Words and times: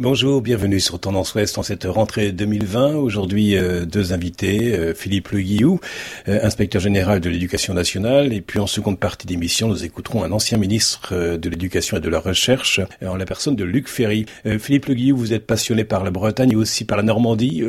Bonjour, 0.00 0.42
bienvenue 0.42 0.80
sur 0.80 0.98
Tendance 0.98 1.36
Ouest 1.36 1.56
en 1.56 1.62
cette 1.62 1.84
rentrée 1.84 2.32
2020. 2.32 2.96
Aujourd'hui, 2.96 3.56
euh, 3.56 3.84
deux 3.84 4.12
invités, 4.12 4.74
euh, 4.74 4.92
Philippe 4.92 5.28
Le 5.28 5.40
Guillou, 5.40 5.78
euh, 6.26 6.40
inspecteur 6.42 6.82
général 6.82 7.20
de 7.20 7.30
l'éducation 7.30 7.74
nationale, 7.74 8.32
et 8.32 8.40
puis 8.40 8.58
en 8.58 8.66
seconde 8.66 8.98
partie 8.98 9.28
d'émission, 9.28 9.68
nous 9.68 9.84
écouterons 9.84 10.24
un 10.24 10.32
ancien 10.32 10.58
ministre 10.58 11.36
de 11.36 11.48
l'éducation 11.48 11.96
et 11.96 12.00
de 12.00 12.08
la 12.08 12.18
recherche, 12.18 12.80
en 13.06 13.14
la 13.14 13.24
personne 13.24 13.54
de 13.54 13.62
Luc 13.62 13.86
Ferry. 13.86 14.26
Philippe 14.58 14.86
Le 14.86 14.94
Guillou, 14.94 15.16
vous 15.16 15.32
êtes 15.32 15.46
passionné 15.46 15.84
par 15.84 16.02
la 16.02 16.10
Bretagne 16.10 16.50
et 16.50 16.56
aussi 16.56 16.84
par 16.84 16.96
la 16.96 17.04
Normandie. 17.04 17.62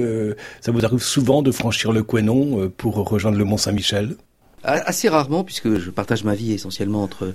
ça 0.62 0.72
vous 0.72 0.84
arrive 0.84 1.04
souvent 1.04 1.44
de 1.44 1.52
franchir 1.52 1.92
le 1.92 2.02
Quénon 2.02 2.72
pour 2.76 2.96
rejoindre 2.96 3.38
le 3.38 3.46
Mont-Saint-Michel? 3.46 4.16
Assez 4.64 5.10
rarement, 5.10 5.44
puisque 5.44 5.78
je 5.78 5.92
partage 5.92 6.24
ma 6.24 6.34
vie 6.34 6.54
essentiellement 6.54 7.04
entre 7.04 7.34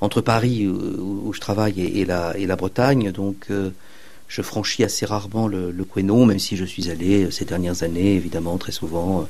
entre 0.00 0.20
Paris 0.20 0.68
où, 0.68 1.32
je 1.32 1.40
travaille 1.40 1.80
et, 1.80 2.04
la, 2.04 2.38
et 2.38 2.46
la 2.46 2.54
Bretagne, 2.54 3.10
donc 3.10 3.48
je 4.28 4.42
franchis 4.42 4.84
assez 4.84 5.06
rarement 5.06 5.48
le, 5.48 5.70
le 5.70 5.84
Quénon, 5.84 6.26
même 6.26 6.38
si 6.38 6.56
je 6.56 6.64
suis 6.64 6.90
allé 6.90 7.24
euh, 7.24 7.30
ces 7.30 7.46
dernières 7.46 7.82
années, 7.82 8.14
évidemment, 8.14 8.58
très 8.58 8.72
souvent 8.72 9.22
euh, 9.22 9.24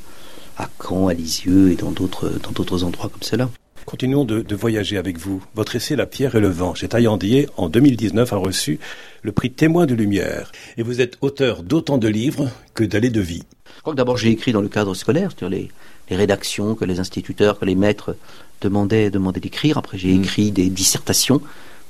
à 0.58 0.68
Caen, 0.82 1.06
à 1.06 1.14
Lisieux 1.14 1.70
et 1.70 1.76
dans 1.76 1.92
d'autres, 1.92 2.30
dans 2.42 2.50
d'autres 2.50 2.82
endroits 2.84 3.08
comme 3.08 3.22
cela. 3.22 3.48
Continuons 3.86 4.24
de, 4.24 4.42
de, 4.42 4.54
voyager 4.54 4.98
avec 4.98 5.16
vous. 5.16 5.42
Votre 5.54 5.76
essai 5.76 5.96
La 5.96 6.04
pierre 6.04 6.34
et 6.34 6.40
le 6.40 6.48
vent 6.48 6.74
chez 6.74 6.88
Taillandier 6.88 7.48
en 7.56 7.70
2019 7.70 8.32
a 8.32 8.36
reçu 8.36 8.78
le 9.22 9.32
prix 9.32 9.50
Témoin 9.50 9.86
de 9.86 9.94
lumière. 9.94 10.52
Et 10.76 10.82
vous 10.82 11.00
êtes 11.00 11.16
auteur 11.22 11.62
d'autant 11.62 11.96
de 11.96 12.08
livres 12.08 12.50
que 12.74 12.84
d'allées 12.84 13.08
de 13.08 13.22
vie. 13.22 13.44
Je 13.76 13.80
crois 13.80 13.94
que 13.94 13.96
d'abord 13.96 14.18
j'ai 14.18 14.30
écrit 14.30 14.52
dans 14.52 14.60
le 14.60 14.68
cadre 14.68 14.92
scolaire, 14.94 15.30
c'est-à-dire 15.30 15.58
les, 15.58 15.70
les, 16.10 16.16
rédactions 16.16 16.74
que 16.74 16.84
les 16.84 17.00
instituteurs, 17.00 17.58
que 17.58 17.64
les 17.64 17.76
maîtres 17.76 18.16
demandaient, 18.60 19.08
demandaient 19.08 19.40
d'écrire. 19.40 19.78
Après 19.78 19.96
j'ai 19.96 20.12
mmh. 20.12 20.22
écrit 20.22 20.50
des 20.50 20.68
dissertations, 20.68 21.40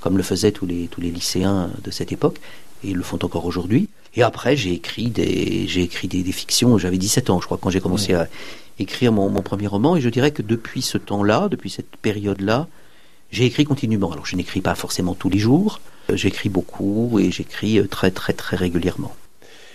comme 0.01 0.17
le 0.17 0.23
faisaient 0.23 0.53
tous 0.53 0.67
les, 0.67 0.87
tous 0.87 1.01
les 1.01 1.11
lycéens 1.11 1.71
de 1.83 1.91
cette 1.91 2.13
époque 2.13 2.39
et 2.85 2.91
ils 2.91 2.97
le 2.97 3.03
font 3.03 3.19
encore 3.23 3.47
aujourd'hui. 3.47 3.89
Et 4.15 4.23
après, 4.23 4.57
j'ai 4.57 4.73
écrit 4.73 5.11
des, 5.11 5.67
j'ai 5.69 5.83
écrit 5.83 6.09
des, 6.09 6.23
fictions. 6.33 6.79
J'avais 6.79 6.99
17 6.99 7.31
ans, 7.31 7.41
je 7.41 7.47
crois, 7.47 7.59
quand 7.61 7.71
j'ai 7.71 7.81
commencé 7.81 8.15
à 8.15 8.29
écrire 8.79 9.13
mon, 9.13 9.29
mon, 9.29 9.43
premier 9.43 9.67
roman. 9.67 9.97
Et 9.97 10.01
je 10.01 10.09
dirais 10.09 10.31
que 10.31 10.43
depuis 10.43 10.83
ce 10.83 10.99
temps-là, 10.99 11.49
depuis 11.49 11.71
cette 11.71 11.97
période-là, 11.97 12.67
j'ai 13.31 13.45
écrit 13.45 13.65
continuellement. 13.65 14.13
Alors, 14.13 14.27
je 14.27 14.37
n'écris 14.37 14.61
pas 14.61 14.75
forcément 14.75 15.15
tous 15.15 15.29
les 15.29 15.39
jours. 15.39 15.81
Euh, 16.11 16.17
j'écris 16.17 16.49
beaucoup 16.49 17.19
et 17.19 17.31
j'écris 17.31 17.79
euh, 17.79 17.87
très, 17.87 18.11
très, 18.11 18.33
très 18.33 18.57
régulièrement. 18.57 19.15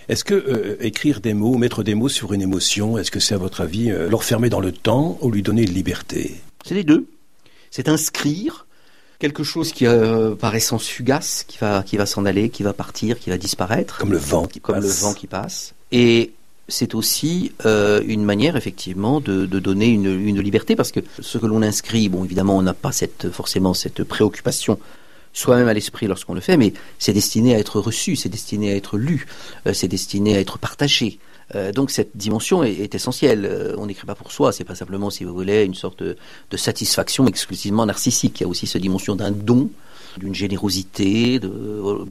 Est-ce 0.09 0.23
que 0.23 0.33
euh, 0.33 0.75
écrire 0.81 1.21
des 1.21 1.33
mots, 1.33 1.57
mettre 1.57 1.83
des 1.83 1.95
mots 1.95 2.09
sur 2.09 2.33
une 2.33 2.41
émotion, 2.41 2.97
est-ce 2.97 3.11
que 3.11 3.19
c'est 3.19 3.35
à 3.35 3.37
votre 3.37 3.61
avis 3.61 3.89
euh, 3.89 4.09
l'enfermer 4.09 4.49
dans 4.49 4.59
le 4.59 4.71
temps 4.71 5.17
ou 5.21 5.31
lui 5.31 5.41
donner 5.41 5.63
une 5.63 5.73
liberté? 5.73 6.35
C'est 6.65 6.75
les 6.75 6.83
deux. 6.83 7.07
C'est 7.71 7.87
inscrire 7.87 8.65
quelque 9.19 9.43
chose 9.43 9.71
qui 9.71 9.85
euh, 9.85 10.35
par 10.35 10.55
essence 10.55 10.85
fugace, 10.85 11.45
qui 11.47 11.57
va, 11.57 11.83
qui 11.83 11.97
va 11.97 12.05
s'en 12.05 12.25
aller, 12.25 12.49
qui 12.49 12.63
va 12.63 12.73
partir, 12.73 13.19
qui 13.19 13.29
va 13.29 13.37
disparaître. 13.37 13.97
Comme 13.97 14.11
le 14.11 14.17
vent 14.17 14.47
qui 14.47 14.59
comme 14.59 14.79
le 14.79 14.87
vent 14.87 15.13
qui 15.13 15.27
passe. 15.27 15.73
Et 15.91 16.33
c'est 16.67 16.95
aussi 16.95 17.51
euh, 17.65 18.01
une 18.05 18.23
manière 18.23 18.55
effectivement 18.55 19.19
de, 19.19 19.45
de 19.45 19.59
donner 19.59 19.87
une, 19.87 20.27
une, 20.27 20.39
liberté 20.39 20.75
parce 20.75 20.91
que 20.91 21.01
ce 21.19 21.37
que 21.37 21.45
l'on 21.45 21.61
inscrit, 21.61 22.07
bon 22.09 22.23
évidemment 22.23 22.57
on 22.57 22.61
n'a 22.61 22.73
pas 22.73 22.91
cette, 22.91 23.29
forcément 23.29 23.73
cette 23.73 24.03
préoccupation 24.03 24.79
soi-même 25.33 25.67
à 25.67 25.73
l'esprit 25.73 26.07
lorsqu'on 26.07 26.35
le 26.35 26.41
fait, 26.41 26.57
mais 26.57 26.73
c'est 26.99 27.13
destiné 27.13 27.55
à 27.55 27.59
être 27.59 27.79
reçu, 27.79 28.15
c'est 28.15 28.29
destiné 28.29 28.71
à 28.71 28.75
être 28.75 28.97
lu, 28.97 29.25
euh, 29.67 29.73
c'est 29.73 29.87
destiné 29.87 30.37
à 30.37 30.39
être 30.39 30.57
partagé. 30.59 31.19
Euh, 31.55 31.71
donc 31.71 31.91
cette 31.91 32.15
dimension 32.15 32.63
est, 32.63 32.95
essentielle. 32.95 33.45
Euh, 33.45 33.75
on 33.77 33.85
n'écrit 33.85 34.05
pas 34.05 34.15
pour 34.15 34.31
soi, 34.31 34.51
c'est 34.51 34.63
pas 34.63 34.75
simplement, 34.75 35.09
si 35.09 35.23
vous 35.23 35.33
voulez, 35.33 35.63
une 35.63 35.75
sorte 35.75 36.03
de, 36.03 36.17
satisfaction 36.55 37.27
exclusivement 37.27 37.85
narcissique. 37.85 38.39
Il 38.39 38.43
y 38.43 38.45
a 38.45 38.49
aussi 38.49 38.67
cette 38.67 38.81
dimension 38.81 39.15
d'un 39.15 39.31
don, 39.31 39.69
d'une 40.17 40.35
générosité. 40.35 41.39
De, 41.39 41.47
euh, 41.47 42.05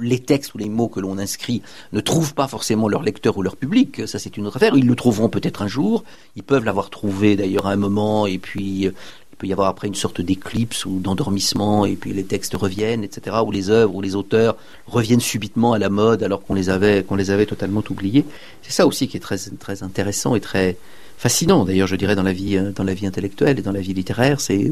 les 0.00 0.18
textes 0.18 0.54
ou 0.54 0.58
les 0.58 0.68
mots 0.68 0.88
que 0.88 1.00
l'on 1.00 1.18
inscrit 1.18 1.62
ne 1.92 2.00
trouvent 2.00 2.34
pas 2.34 2.48
forcément 2.48 2.88
leur 2.88 3.02
lecteur 3.02 3.36
ou 3.38 3.42
leur 3.42 3.56
public. 3.56 4.06
Ça, 4.06 4.18
c'est 4.18 4.36
une 4.36 4.46
autre 4.46 4.56
affaire. 4.56 4.76
Ils 4.76 4.86
le 4.86 4.96
trouveront 4.96 5.28
peut-être 5.28 5.62
un 5.62 5.68
jour. 5.68 6.04
Ils 6.36 6.42
peuvent 6.42 6.64
l'avoir 6.64 6.90
trouvé 6.90 7.36
d'ailleurs 7.36 7.66
à 7.66 7.72
un 7.72 7.76
moment, 7.76 8.26
et 8.26 8.38
puis 8.38 8.90
il 9.34 9.36
peut 9.36 9.46
y 9.48 9.52
avoir 9.52 9.66
après 9.66 9.88
une 9.88 9.96
sorte 9.96 10.20
d'éclipse 10.20 10.86
ou 10.86 11.00
d'endormissement, 11.00 11.86
et 11.86 11.96
puis 11.96 12.12
les 12.12 12.22
textes 12.22 12.54
reviennent, 12.54 13.02
etc., 13.02 13.36
ou 13.44 13.50
les 13.50 13.68
œuvres 13.68 13.92
ou 13.92 14.00
les 14.00 14.14
auteurs 14.14 14.56
reviennent 14.86 15.18
subitement 15.18 15.72
à 15.72 15.78
la 15.80 15.88
mode 15.88 16.22
alors 16.22 16.44
qu'on 16.44 16.54
les 16.54 16.70
avait, 16.70 17.02
qu'on 17.02 17.16
les 17.16 17.32
avait 17.32 17.44
totalement 17.44 17.82
oubliés. 17.90 18.24
C'est 18.62 18.70
ça 18.70 18.86
aussi 18.86 19.08
qui 19.08 19.16
est 19.16 19.20
très, 19.20 19.38
très 19.58 19.82
intéressant 19.82 20.36
et 20.36 20.40
très 20.40 20.76
fascinant, 21.18 21.64
d'ailleurs, 21.64 21.88
je 21.88 21.96
dirais, 21.96 22.14
dans 22.14 22.22
la 22.22 22.32
vie, 22.32 22.56
euh, 22.56 22.70
dans 22.70 22.84
la 22.84 22.94
vie 22.94 23.08
intellectuelle 23.08 23.58
et 23.58 23.62
dans 23.62 23.72
la 23.72 23.80
vie 23.80 23.92
littéraire, 23.92 24.40
c'est 24.40 24.70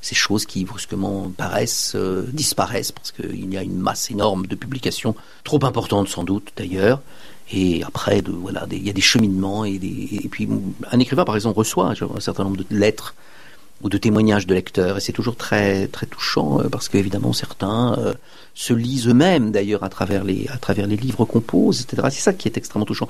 ces 0.00 0.14
choses 0.14 0.46
qui 0.46 0.64
brusquement 0.64 1.32
paraissent, 1.36 1.94
euh, 1.96 2.24
disparaissent, 2.32 2.92
parce 2.92 3.10
qu'il 3.10 3.52
y 3.52 3.56
a 3.56 3.62
une 3.62 3.78
masse 3.78 4.12
énorme 4.12 4.46
de 4.46 4.54
publications, 4.54 5.16
trop 5.42 5.64
importantes 5.64 6.08
sans 6.08 6.22
doute 6.22 6.52
d'ailleurs, 6.56 7.00
et 7.52 7.82
après, 7.82 8.22
voilà, 8.26 8.66
il 8.70 8.86
y 8.86 8.90
a 8.90 8.92
des 8.92 9.00
cheminements 9.00 9.64
et 9.64 9.78
puis 10.30 10.48
un 10.90 10.98
écrivain, 11.00 11.24
par 11.24 11.34
exemple, 11.34 11.58
reçoit 11.58 11.92
un 11.92 12.20
certain 12.20 12.44
nombre 12.44 12.56
de 12.56 12.64
lettres 12.70 13.14
ou 13.84 13.90
de 13.90 13.98
témoignages 13.98 14.46
de 14.46 14.54
lecteurs. 14.54 14.96
Et 14.96 15.00
c'est 15.00 15.12
toujours 15.12 15.36
très, 15.36 15.86
très 15.86 16.06
touchant 16.06 16.58
euh, 16.58 16.68
parce 16.68 16.88
qu'évidemment 16.88 17.32
certains 17.32 17.96
euh, 17.98 18.14
se 18.54 18.72
lisent 18.72 19.06
eux-mêmes 19.06 19.52
d'ailleurs 19.52 19.84
à 19.84 19.90
travers 19.90 20.24
les, 20.24 20.46
à 20.48 20.56
travers 20.56 20.86
les 20.88 20.96
livres 20.96 21.24
qu'on 21.26 21.40
pose, 21.40 21.82
etc. 21.82 22.08
C'est 22.10 22.22
ça 22.22 22.32
qui 22.32 22.48
est 22.48 22.56
extrêmement 22.56 22.86
touchant. 22.86 23.08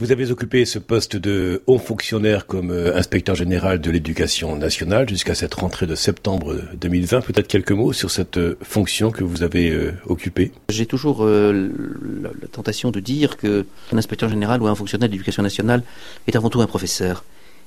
Vous 0.00 0.12
avez 0.12 0.30
occupé 0.30 0.64
ce 0.64 0.78
poste 0.78 1.16
de 1.16 1.62
haut 1.66 1.78
fonctionnaire 1.78 2.46
comme 2.46 2.70
euh, 2.70 2.96
inspecteur 2.96 3.34
général 3.34 3.80
de 3.80 3.90
l'éducation 3.90 4.56
nationale 4.56 5.08
jusqu'à 5.08 5.34
cette 5.34 5.54
rentrée 5.54 5.86
de 5.86 5.94
septembre 5.94 6.56
2020. 6.80 7.20
Peut-être 7.22 7.48
quelques 7.48 7.72
mots 7.72 7.92
sur 7.92 8.10
cette 8.10 8.38
fonction 8.62 9.10
que 9.10 9.24
vous 9.24 9.42
avez 9.42 9.92
occupée? 10.06 10.52
J'ai 10.68 10.86
toujours 10.86 11.24
la, 11.24 11.52
la, 11.52 12.48
tentation 12.50 12.90
de 12.92 13.00
dire 13.00 13.36
que 13.36 13.66
un 13.92 13.98
inspecteur 13.98 14.28
général 14.28 14.62
ou 14.62 14.68
un 14.68 14.74
fonctionnaire 14.74 15.08
de 15.08 15.12
l'éducation 15.12 15.42
nationale 15.42 15.82
est 16.28 16.36
avant 16.36 16.48
tout 16.48 16.60
un 16.60 16.66
professeur. 16.66 17.24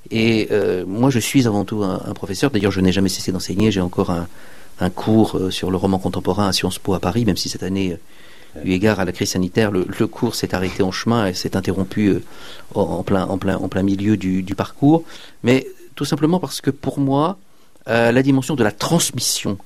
Et 0.09 0.47
euh, 0.51 0.85
moi, 0.85 1.09
je 1.09 1.19
suis 1.19 1.47
avant 1.47 1.63
tout 1.63 1.83
un, 1.83 1.99
professeur. 2.13 2.49
D'ailleurs, 2.49 2.71
je 2.71 2.81
n'ai 2.81 2.91
jamais 2.91 3.09
cessé 3.09 3.31
d'enseigner. 3.31 3.71
J'ai 3.71 3.81
encore 3.81 4.09
un, 4.09 4.27
un 4.79 4.89
cours 4.89 5.37
euh, 5.37 5.51
sur 5.51 5.69
le 5.69 5.77
roman 5.77 5.99
contemporain 5.99 6.47
à 6.47 6.53
Sciences 6.53 6.79
Po 6.79 6.93
à 6.93 6.99
Paris, 6.99 7.25
même 7.25 7.37
si 7.37 7.49
cette 7.49 7.63
année, 7.63 7.97
euh, 8.57 8.61
eu 8.65 8.71
égard 8.71 8.99
à 8.99 9.05
la 9.05 9.11
crise 9.11 9.31
sanitaire, 9.31 9.71
le, 9.71 9.85
le 9.87 10.07
cours 10.07 10.35
s'est 10.35 10.55
arrêté 10.55 10.81
en 10.81 10.91
chemin 10.91 11.27
et 11.27 11.33
s'est 11.33 11.55
interrompu 11.55 12.15
en, 12.73 13.03
plein, 13.03 13.25
en, 13.25 13.37
plein, 13.37 13.57
en 13.57 13.69
plein 13.69 13.83
milieu 13.83 14.17
du, 14.17 14.41
du, 14.43 14.55
parcours. 14.55 15.03
Mais 15.43 15.67
tout 15.95 16.05
simplement 16.05 16.39
parce 16.39 16.61
que 16.61 16.71
pour 16.71 16.99
moi, 16.99 17.37
la 17.87 18.23
dimension 18.23 18.55
de 18.55 18.63
la 18.63 18.71
transmission 18.71 19.57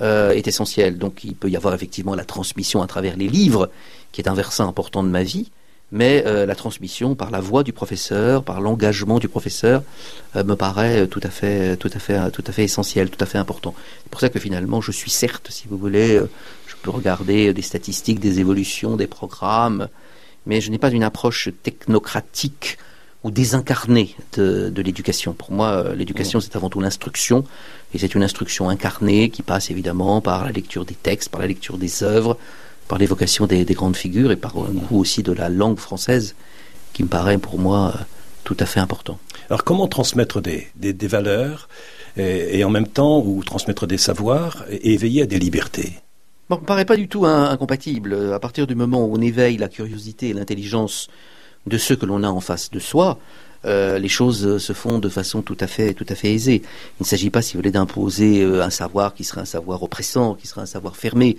est 0.00 0.48
essentielle. 0.48 0.98
Donc, 0.98 1.22
il 1.22 1.36
peut 1.36 1.48
y 1.48 1.56
avoir 1.56 1.74
effectivement 1.74 2.16
la 2.16 2.24
transmission 2.24 2.82
à 2.82 2.88
travers 2.88 3.16
les 3.16 3.28
livres, 3.28 3.70
qui 4.10 4.20
est 4.20 4.28
un 4.28 4.34
versant 4.34 4.68
important 4.68 5.04
de 5.04 5.08
ma 5.08 5.22
vie 5.22 5.50
mais 5.94 6.24
euh, 6.26 6.44
la 6.44 6.56
transmission 6.56 7.14
par 7.14 7.30
la 7.30 7.40
voix 7.40 7.62
du 7.62 7.72
professeur, 7.72 8.42
par 8.42 8.60
l'engagement 8.60 9.20
du 9.20 9.28
professeur, 9.28 9.84
euh, 10.34 10.42
me 10.42 10.56
paraît 10.56 11.06
tout 11.06 11.20
à 11.22 11.30
fait, 11.30 11.76
tout 11.76 11.90
à 11.94 12.00
fait, 12.00 12.32
tout 12.32 12.42
à 12.44 12.50
fait 12.50 12.64
essentiel, 12.64 13.08
tout 13.10 13.22
à 13.22 13.26
fait 13.26 13.38
important. 13.38 13.76
C'est 14.02 14.10
pour 14.10 14.20
ça 14.20 14.28
que 14.28 14.40
finalement, 14.40 14.80
je 14.80 14.90
suis 14.90 15.12
certes, 15.12 15.46
si 15.50 15.68
vous 15.68 15.78
voulez, 15.78 16.16
euh, 16.16 16.28
je 16.66 16.74
peux 16.82 16.90
regarder 16.90 17.54
des 17.54 17.62
statistiques, 17.62 18.18
des 18.18 18.40
évolutions, 18.40 18.96
des 18.96 19.06
programmes, 19.06 19.88
mais 20.46 20.60
je 20.60 20.72
n'ai 20.72 20.78
pas 20.78 20.90
une 20.90 21.04
approche 21.04 21.48
technocratique 21.62 22.76
ou 23.22 23.30
désincarnée 23.30 24.16
de, 24.36 24.70
de 24.70 24.82
l'éducation. 24.82 25.32
Pour 25.32 25.52
moi, 25.52 25.94
l'éducation, 25.94 26.40
c'est 26.40 26.56
avant 26.56 26.70
tout 26.70 26.80
l'instruction, 26.80 27.44
et 27.94 27.98
c'est 27.98 28.16
une 28.16 28.24
instruction 28.24 28.68
incarnée 28.68 29.30
qui 29.30 29.42
passe 29.42 29.70
évidemment 29.70 30.20
par 30.20 30.44
la 30.44 30.50
lecture 30.50 30.84
des 30.84 30.94
textes, 30.94 31.28
par 31.28 31.40
la 31.40 31.46
lecture 31.46 31.78
des 31.78 32.02
œuvres, 32.02 32.36
par 32.88 32.98
l'évocation 32.98 33.46
des, 33.46 33.64
grandes 33.64 33.96
figures 33.96 34.30
et 34.30 34.36
par 34.36 34.56
un 34.56 34.70
goût 34.72 35.00
aussi 35.00 35.22
de 35.22 35.32
la 35.32 35.48
langue 35.48 35.78
française 35.78 36.34
qui 36.92 37.02
me 37.02 37.08
paraît 37.08 37.38
pour 37.38 37.58
moi 37.58 37.94
tout 38.44 38.56
à 38.60 38.66
fait 38.66 38.80
important. 38.80 39.18
Alors 39.48 39.64
comment 39.64 39.88
transmettre 39.88 40.40
des, 40.40 40.68
des, 40.76 41.06
valeurs 41.06 41.68
et, 42.16 42.62
en 42.62 42.70
même 42.70 42.86
temps 42.86 43.22
ou 43.24 43.42
transmettre 43.42 43.86
des 43.86 43.98
savoirs 43.98 44.64
et 44.70 44.92
éveiller 44.92 45.22
à 45.22 45.26
des 45.26 45.38
libertés? 45.38 45.94
Bon, 46.50 46.58
me 46.58 46.66
paraît 46.66 46.84
pas 46.84 46.96
du 46.96 47.08
tout 47.08 47.24
incompatible. 47.24 48.32
À 48.34 48.38
partir 48.38 48.66
du 48.66 48.74
moment 48.74 49.06
où 49.06 49.16
on 49.16 49.20
éveille 49.20 49.56
la 49.56 49.68
curiosité 49.68 50.28
et 50.28 50.32
l'intelligence 50.34 51.08
de 51.66 51.78
ceux 51.78 51.96
que 51.96 52.04
l'on 52.04 52.22
a 52.22 52.28
en 52.28 52.40
face 52.40 52.70
de 52.70 52.78
soi, 52.78 53.18
euh, 53.66 53.98
les 53.98 54.08
choses 54.08 54.58
se 54.58 54.72
font 54.72 54.98
de 54.98 55.08
façon 55.08 55.42
tout 55.42 55.56
à 55.60 55.66
fait, 55.66 55.94
tout 55.94 56.06
à 56.08 56.14
fait 56.14 56.32
aisée. 56.32 56.62
Il 57.00 57.02
ne 57.02 57.06
s'agit 57.06 57.30
pas, 57.30 57.42
si 57.42 57.54
vous 57.54 57.60
voulez, 57.60 57.70
d'imposer 57.70 58.42
euh, 58.42 58.62
un 58.62 58.70
savoir 58.70 59.14
qui 59.14 59.24
serait 59.24 59.40
un 59.40 59.46
savoir 59.46 59.82
oppressant, 59.82 60.34
qui 60.34 60.46
serait 60.46 60.60
un 60.60 60.66
savoir 60.66 60.96
fermé. 60.96 61.36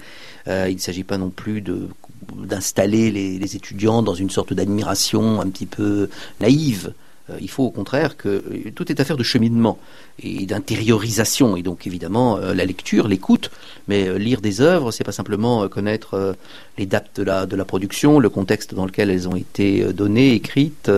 Euh, 0.48 0.68
il 0.70 0.76
ne 0.76 0.82
s'agit 0.82 1.04
pas 1.04 1.18
non 1.18 1.30
plus 1.30 1.62
de 1.62 1.88
d'installer 2.34 3.12
les, 3.12 3.38
les, 3.38 3.56
étudiants 3.56 4.02
dans 4.02 4.16
une 4.16 4.32
sorte 4.32 4.52
d'admiration 4.52 5.42
un 5.42 5.50
petit 5.50 5.68
peu 5.68 6.10
naïve. 6.40 6.94
Euh, 7.30 7.38
il 7.42 7.50
faut 7.50 7.64
au 7.64 7.72
contraire 7.72 8.18
que 8.18 8.30
euh, 8.30 8.72
tout 8.76 8.92
est 8.92 9.00
affaire 9.00 9.18
de 9.18 9.24
cheminement 9.24 9.80
et 10.20 10.46
d'intériorisation. 10.46 11.58
Et 11.58 11.64
donc 11.64 11.88
évidemment 11.88 12.38
euh, 12.38 12.54
la 12.54 12.66
lecture, 12.66 13.08
l'écoute, 13.08 13.52
mais 13.88 14.18
lire 14.20 14.42
des 14.42 14.62
œuvres, 14.62 14.92
c'est 14.92 15.04
pas 15.04 15.12
simplement 15.12 15.68
connaître 15.68 16.36
les 16.78 16.86
dates 16.86 17.12
de 17.16 17.24
la, 17.24 17.46
de 17.46 17.56
la 17.56 17.66
production, 17.66 18.20
le 18.20 18.30
contexte 18.30 18.74
dans 18.74 18.86
lequel 18.86 19.10
elles 19.10 19.28
ont 19.28 19.36
été 19.36 19.94
données, 19.94 20.34
écrites. 20.34 20.92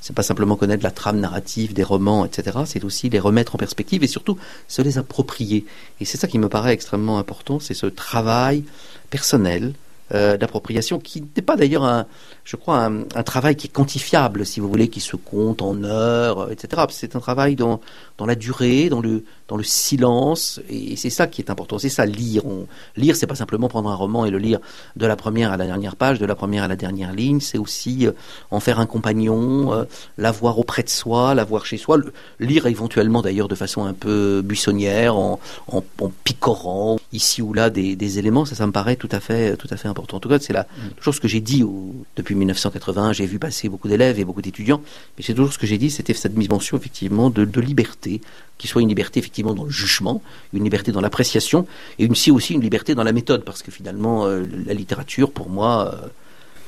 c'est 0.00 0.14
pas 0.14 0.22
simplement 0.22 0.56
connaître 0.56 0.82
la 0.82 0.90
trame 0.90 1.20
narrative 1.20 1.74
des 1.74 1.82
romans, 1.82 2.24
etc. 2.24 2.58
C'est 2.64 2.84
aussi 2.84 3.08
les 3.10 3.18
remettre 3.18 3.54
en 3.54 3.58
perspective 3.58 4.02
et 4.02 4.06
surtout 4.06 4.38
se 4.68 4.82
les 4.82 4.98
approprier. 4.98 5.64
Et 6.00 6.04
c'est 6.04 6.16
ça 6.16 6.28
qui 6.28 6.38
me 6.38 6.48
paraît 6.48 6.72
extrêmement 6.72 7.18
important, 7.18 7.60
c'est 7.60 7.74
ce 7.74 7.86
travail 7.86 8.64
personnel 9.10 9.74
euh, 10.12 10.36
d'appropriation, 10.36 10.98
qui 10.98 11.22
n'est 11.22 11.42
pas 11.42 11.56
d'ailleurs, 11.56 11.84
un, 11.84 12.06
je 12.44 12.56
crois, 12.56 12.84
un, 12.84 13.22
travail 13.22 13.56
qui 13.56 13.68
est 13.68 13.70
quantifiable, 13.70 14.44
si 14.44 14.60
vous 14.60 14.68
voulez, 14.68 14.88
qui 14.88 15.00
se 15.00 15.16
compte 15.16 15.62
en 15.62 15.84
heures, 15.84 16.50
etc. 16.50 16.82
C'est 16.90 17.14
un 17.16 17.20
travail 17.20 17.54
dans, 17.54 17.80
dans 18.18 18.26
la 18.26 18.34
durée, 18.34 18.88
dans 18.88 19.00
le, 19.00 19.24
dans 19.48 19.56
le 19.56 19.62
silence, 19.62 20.60
et 20.68 20.96
c'est 20.96 21.10
ça 21.10 21.26
qui 21.26 21.40
est 21.40 21.50
important. 21.50 21.78
C'est 21.78 21.88
ça, 21.88 22.06
lire. 22.06 22.44
On, 22.46 22.66
lire, 22.96 23.16
c'est 23.16 23.26
pas 23.26 23.34
simplement 23.34 23.68
prendre 23.68 23.90
un 23.90 23.94
roman 23.94 24.24
et 24.24 24.30
le 24.30 24.38
lire 24.38 24.58
de 24.96 25.06
la 25.06 25.16
première 25.16 25.52
à 25.52 25.56
la 25.56 25.66
dernière 25.66 25.96
page, 25.96 26.18
de 26.18 26.26
la 26.26 26.34
première 26.34 26.64
à 26.64 26.68
la 26.68 26.76
dernière 26.76 27.12
ligne, 27.12 27.40
c'est 27.40 27.58
aussi 27.58 28.06
euh, 28.06 28.12
en 28.50 28.60
faire 28.60 28.80
un 28.80 28.86
compagnon, 28.86 29.72
euh, 29.72 29.84
l'avoir 30.18 30.58
auprès 30.58 30.82
de 30.82 30.88
soi, 30.88 31.34
l'avoir 31.34 31.66
chez 31.66 31.76
soi, 31.76 31.98
lire 32.38 32.66
éventuellement 32.66 33.22
d'ailleurs 33.22 33.48
de 33.48 33.54
façon 33.54 33.84
un 33.84 33.92
peu 33.92 34.42
buissonnière, 34.42 35.16
en, 35.16 35.40
en, 35.68 35.84
en 36.00 36.10
picorant 36.24 36.98
ici 37.12 37.42
ou 37.42 37.52
là 37.52 37.70
des, 37.70 37.96
des, 37.96 38.18
éléments, 38.18 38.44
ça, 38.44 38.54
ça 38.54 38.66
me 38.66 38.72
paraît 38.72 38.96
tout 38.96 39.08
à 39.12 39.20
fait, 39.20 39.56
tout 39.56 39.68
à 39.70 39.76
fait 39.76 39.88
important. 39.88 39.99
En 40.00 40.20
tout 40.20 40.28
cas, 40.28 40.38
c'est 40.38 40.52
la, 40.52 40.62
mm. 40.62 40.90
toujours 40.96 41.14
ce 41.14 41.20
que 41.20 41.28
j'ai 41.28 41.40
dit 41.40 41.62
au, 41.62 41.94
depuis 42.16 42.34
1980. 42.34 43.12
J'ai 43.12 43.26
vu 43.26 43.38
passer 43.38 43.68
beaucoup 43.68 43.88
d'élèves 43.88 44.18
et 44.18 44.24
beaucoup 44.24 44.42
d'étudiants, 44.42 44.80
mais 45.16 45.24
c'est 45.24 45.34
toujours 45.34 45.52
ce 45.52 45.58
que 45.58 45.66
j'ai 45.66 45.78
dit, 45.78 45.90
c'était 45.90 46.14
cette 46.14 46.34
dimension 46.34 46.76
effectivement 46.76 47.30
de, 47.30 47.44
de, 47.44 47.60
liberté, 47.60 48.20
qui 48.58 48.68
soit 48.68 48.82
une 48.82 48.88
liberté 48.88 49.20
effectivement 49.20 49.54
dans 49.54 49.64
le 49.64 49.70
jugement, 49.70 50.22
une 50.52 50.64
liberté 50.64 50.92
dans 50.92 51.00
l'appréciation, 51.00 51.66
et 51.98 52.04
une, 52.04 52.12
aussi 52.12 52.54
une 52.54 52.60
liberté 52.60 52.94
dans 52.94 53.04
la 53.04 53.12
méthode, 53.12 53.44
parce 53.44 53.62
que 53.62 53.70
finalement, 53.70 54.26
euh, 54.26 54.44
la 54.66 54.74
littérature, 54.74 55.30
pour 55.30 55.48
moi, 55.48 55.94
euh, 55.94 56.08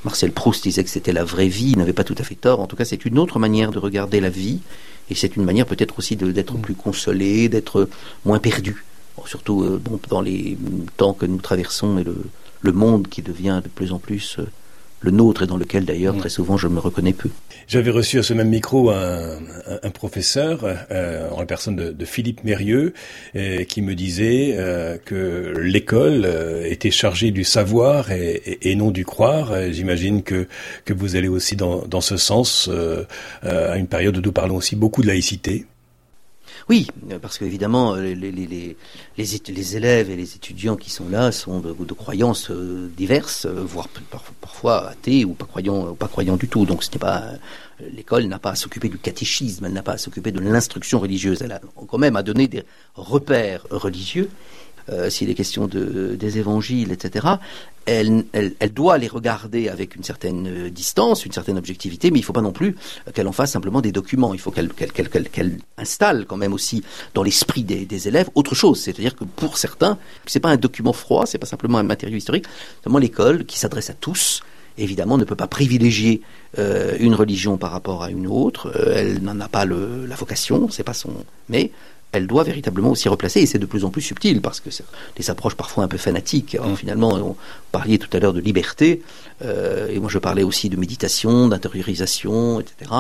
Marcel 0.05 0.33
Proust 0.33 0.65
disait 0.65 0.83
que 0.85 0.91
c'était 0.91 1.13
la 1.13 1.25
vraie 1.25 1.49
vie, 1.49 1.73
il 1.73 1.79
n'avait 1.79 1.93
pas 1.93 2.05
tout 2.05 2.17
à 2.19 2.25
fait 2.25 2.35
tort. 2.35 2.61
En 2.61 2.67
tout 2.67 2.77
cas, 2.77 2.85
c'est 2.85 3.05
une 3.05 3.19
autre 3.19 3.39
manière 3.39 3.71
de 3.71 3.79
regarder 3.79 4.21
la 4.21 4.31
vie, 4.31 4.61
et 5.11 5.15
c'est 5.15 5.37
une 5.37 5.45
manière 5.45 5.67
peut-être 5.67 5.99
aussi 5.99 6.17
d'être 6.17 6.55
mm. 6.55 6.61
plus 6.61 6.75
consolé, 6.75 7.49
d'être 7.49 7.89
moins 8.25 8.39
perdu. 8.39 8.85
Bon, 9.17 9.25
surtout 9.27 9.63
euh, 9.63 9.81
bon, 9.83 10.01
dans 10.09 10.21
les 10.21 10.57
temps 10.97 11.13
que 11.13 11.27
nous 11.27 11.39
traversons 11.39 11.99
et 11.99 12.05
le, 12.05 12.17
le 12.63 12.73
monde 12.73 13.09
qui 13.09 13.23
devient 13.23 13.61
de 13.63 13.69
plus 13.69 13.93
en 13.93 13.99
plus 13.99 14.37
euh, 14.39 14.47
le 15.03 15.11
nôtre 15.11 15.43
et 15.43 15.47
dans 15.47 15.57
lequel 15.57 15.85
d'ailleurs 15.85 16.17
très 16.17 16.29
souvent 16.29 16.57
je 16.57 16.69
me 16.69 16.79
reconnais 16.79 17.13
peu. 17.13 17.29
J'avais 17.67 17.91
reçu 17.91 18.19
à 18.19 18.23
ce 18.23 18.35
même 18.35 18.49
micro 18.49 18.91
un, 18.91 19.37
un, 19.37 19.79
un 19.83 19.91
professeur 19.91 20.61
euh, 20.65 21.29
en 21.31 21.41
la 21.41 21.47
personne 21.47 21.77
de, 21.77 21.91
de 21.91 22.05
Philippe 22.05 22.45
Mérieux 22.45 22.95
euh, 23.35 23.65
qui 23.65 23.83
me 23.83 23.95
disait 23.95 24.55
euh, 24.57 24.97
que 25.05 25.55
l'école 25.61 26.29
était 26.65 26.91
chargée 26.91 27.31
du 27.31 27.45
savoir 27.45 28.13
et, 28.13 28.43
et, 28.47 28.71
et 28.71 28.75
non 28.77 28.91
du 28.91 29.05
croire. 29.05 29.53
J'imagine 29.73 30.23
que, 30.23 30.47
que 30.85 30.93
vous 30.93 31.17
allez 31.17 31.29
aussi 31.29 31.57
dans, 31.57 31.85
dans 31.87 32.01
ce 32.01 32.17
sens 32.17 32.71
à 33.43 33.77
une 33.77 33.87
période 33.89 34.17
où 34.17 34.21
nous 34.21 34.33
parlons 34.33 34.57
aussi 34.57 34.77
beaucoup 34.77 35.03
de 35.03 35.09
laïcité. 35.09 35.67
Oui, 36.69 36.87
parce 37.21 37.39
qu'évidemment, 37.39 37.95
les, 37.97 38.15
les, 38.15 38.77
les, 39.17 39.77
élèves 39.77 40.11
et 40.11 40.17
les 40.17 40.35
étudiants 40.37 40.77
qui 40.77 40.91
sont 40.91 41.09
là 41.09 41.33
sont 41.33 41.61
de, 41.61 41.93
croyances 41.93 42.51
euh, 42.51 42.91
diverses, 42.97 43.47
euh, 43.47 43.63
voire 43.65 43.89
parfois 44.41 44.89
athées 44.89 45.25
ou 45.25 45.35
pas 45.35 45.47
croyants, 45.47 45.95
pas 45.95 46.09
croyants 46.09 46.37
du 46.37 46.49
tout. 46.49 46.65
Donc 46.65 46.83
ce 46.85 46.91
n'est 46.93 46.99
pas 46.99 47.25
l'école 47.95 48.25
n'a 48.25 48.39
pas 48.39 48.51
à 48.51 48.55
s'occuper 48.55 48.89
du 48.89 48.99
catéchisme, 48.99 49.65
elle 49.65 49.73
n'a 49.73 49.83
pas 49.83 49.93
à 49.93 49.99
s'occuper 49.99 50.31
de 50.31 50.41
l'instruction 50.41 51.01
religieuse. 51.01 51.43
Elle 51.43 51.53
a 51.53 51.61
quand 51.89 51.99
même 51.99 52.17
à 52.17 52.23
donner 52.23 52.49
des 52.49 52.63
repères 52.95 53.67
religieux 53.71 54.31
euh, 54.91 55.11
s'il 55.11 55.31
est 55.31 55.35
question 55.35 55.67
de, 55.67 56.17
des 56.19 56.39
évangiles, 56.39 56.93
etc., 56.93 57.27
elle, 57.85 58.25
doit 58.73 58.99
les 58.99 59.09
regarder 59.09 59.69
avec 59.69 59.97
une 59.97 60.05
certaine 60.05 60.47
euh, 60.47 60.71
distance, 60.71 61.27
une 61.27 61.33
certaine 61.33 61.59
objectivité, 61.59 62.11
mais 62.11 62.19
il 62.19 62.23
ne 62.23 62.27
faut 62.27 62.33
pas 62.33 62.41
non 62.41 62.53
plus 62.53 62.77
qu'elle 63.13 63.27
en 63.27 63.33
fasse 63.33 63.53
simplement 63.53 63.81
des 63.81 63.93
documents. 63.93 64.35
Il 64.35 64.41
faut 64.41 64.51
qu'elle 64.51 64.69
qu 64.69 64.87
qu 64.87 65.03
qu 65.05 65.59
installe 65.79 66.27
quand 66.27 66.37
même 66.37 66.53
aussi 66.53 66.83
dans 67.15 67.23
l'esprit 67.23 67.65
des, 67.65 68.09
élèves 68.09 68.31
autre 68.35 68.55
chose. 68.55 68.81
C'est-à-dire 68.81 69.17
que 69.17 69.25
pour 69.25 69.59
certains, 69.59 69.99
c'est 70.27 70.41
pas 70.41 70.51
un 70.51 70.57
document 70.57 70.93
froid, 70.93 71.27
c'est 71.27 71.39
pas 71.39 71.47
simplement 71.47 71.79
un 71.79 71.83
matériau 71.83 72.17
historique. 72.17 72.47
L'école 73.03 73.47
qui 73.47 73.59
s'adresse 73.59 73.91
à 73.91 73.95
tous, 73.95 74.43
évidemment, 74.79 75.19
ne 75.19 75.25
peut 75.25 75.35
pas 75.35 75.49
privilégier 75.49 76.23
euh, 76.59 76.97
une 77.01 77.15
religion 77.15 77.57
par 77.57 77.73
rapport 77.73 78.05
à 78.05 78.11
une 78.11 78.29
autre. 78.29 78.73
Euh, 78.77 78.95
elle 78.97 79.23
n'en 79.23 79.41
a 79.41 79.49
pas 79.49 79.65
la 79.65 80.15
vocation, 80.15 80.69
c'est 80.71 80.85
pas 80.85 80.95
son. 80.95 81.13
Mais 81.49 81.73
elle 82.13 82.27
doit 82.27 82.45
véritablement 82.45 82.91
aussi 82.91 83.09
replacer, 83.09 83.41
et 83.41 83.47
c'est 83.47 83.59
de 83.59 83.67
plus 83.67 83.85
en 83.85 83.91
plus 83.91 84.03
subtil, 84.03 84.41
parce 84.41 84.61
que 84.61 84.71
c'est 84.71 84.85
des 85.17 85.31
approches 85.31 85.55
parfois 85.55 85.85
un 85.85 85.89
peu 85.89 85.99
fanatiques. 85.99 86.55
Alors, 86.55 86.69
mmh. 86.69 86.77
Finalement, 86.77 87.15
on 87.15 87.37
parlait 87.71 87.99
tout 87.99 88.15
à 88.15 88.21
l'heure 88.21 88.35
de 88.35 88.41
liberté, 88.41 89.03
euh, 89.43 89.89
et 89.89 89.99
moi 89.99 90.11
je 90.11 90.19
parlais 90.19 90.43
aussi 90.43 90.69
de 90.69 90.77
méditation, 90.77 91.49
d'intériorisation, 91.49 92.61
etc. 92.61 92.91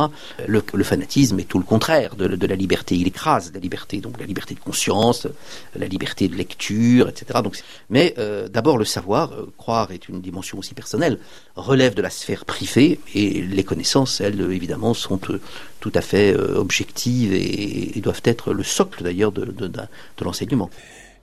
Le, 0.46 0.62
le, 0.72 0.84
fanatisme 0.84 1.38
est 1.38 1.44
tout 1.44 1.58
le 1.58 1.64
contraire 1.64 2.16
de, 2.16 2.26
de, 2.26 2.46
la 2.46 2.56
liberté, 2.56 2.96
il 2.96 3.06
écrase 3.06 3.52
la 3.52 3.60
liberté, 3.60 3.98
donc 3.98 4.18
la 4.18 4.24
liberté 4.24 4.54
de 4.54 4.60
conscience, 4.60 5.26
la 5.76 5.86
liberté 5.86 6.28
de 6.28 6.34
lecture, 6.34 7.08
etc. 7.08 7.40
Donc, 7.44 7.58
mais 7.90 8.14
euh, 8.18 8.48
d'abord 8.48 8.78
le 8.78 8.86
savoir, 8.86 9.32
euh, 9.32 9.52
croire 9.58 9.92
est 9.92 10.08
une 10.08 10.20
dimension 10.20 10.58
aussi 10.58 10.74
personnelle, 10.74 11.18
relève 11.54 11.94
de 11.94 12.02
la 12.02 12.10
sphère 12.10 12.44
privée, 12.46 12.98
et 13.14 13.42
les 13.42 13.64
connaissances, 13.64 14.20
elles, 14.20 14.40
évidemment, 14.40 14.94
sont 14.94 15.20
euh, 15.28 15.40
tout 15.82 15.93
à 15.96 16.00
fait 16.00 16.32
euh, 16.32 16.55
objectives 16.56 17.34
et, 17.34 18.00
doivent 18.00 18.23
être 18.25 18.55
le 18.55 18.62
socle 18.62 19.02
d'ailleurs 19.02 19.32
de, 19.32 19.44
de, 19.44 19.67
de 19.67 20.25
l'enseignement. 20.25 20.70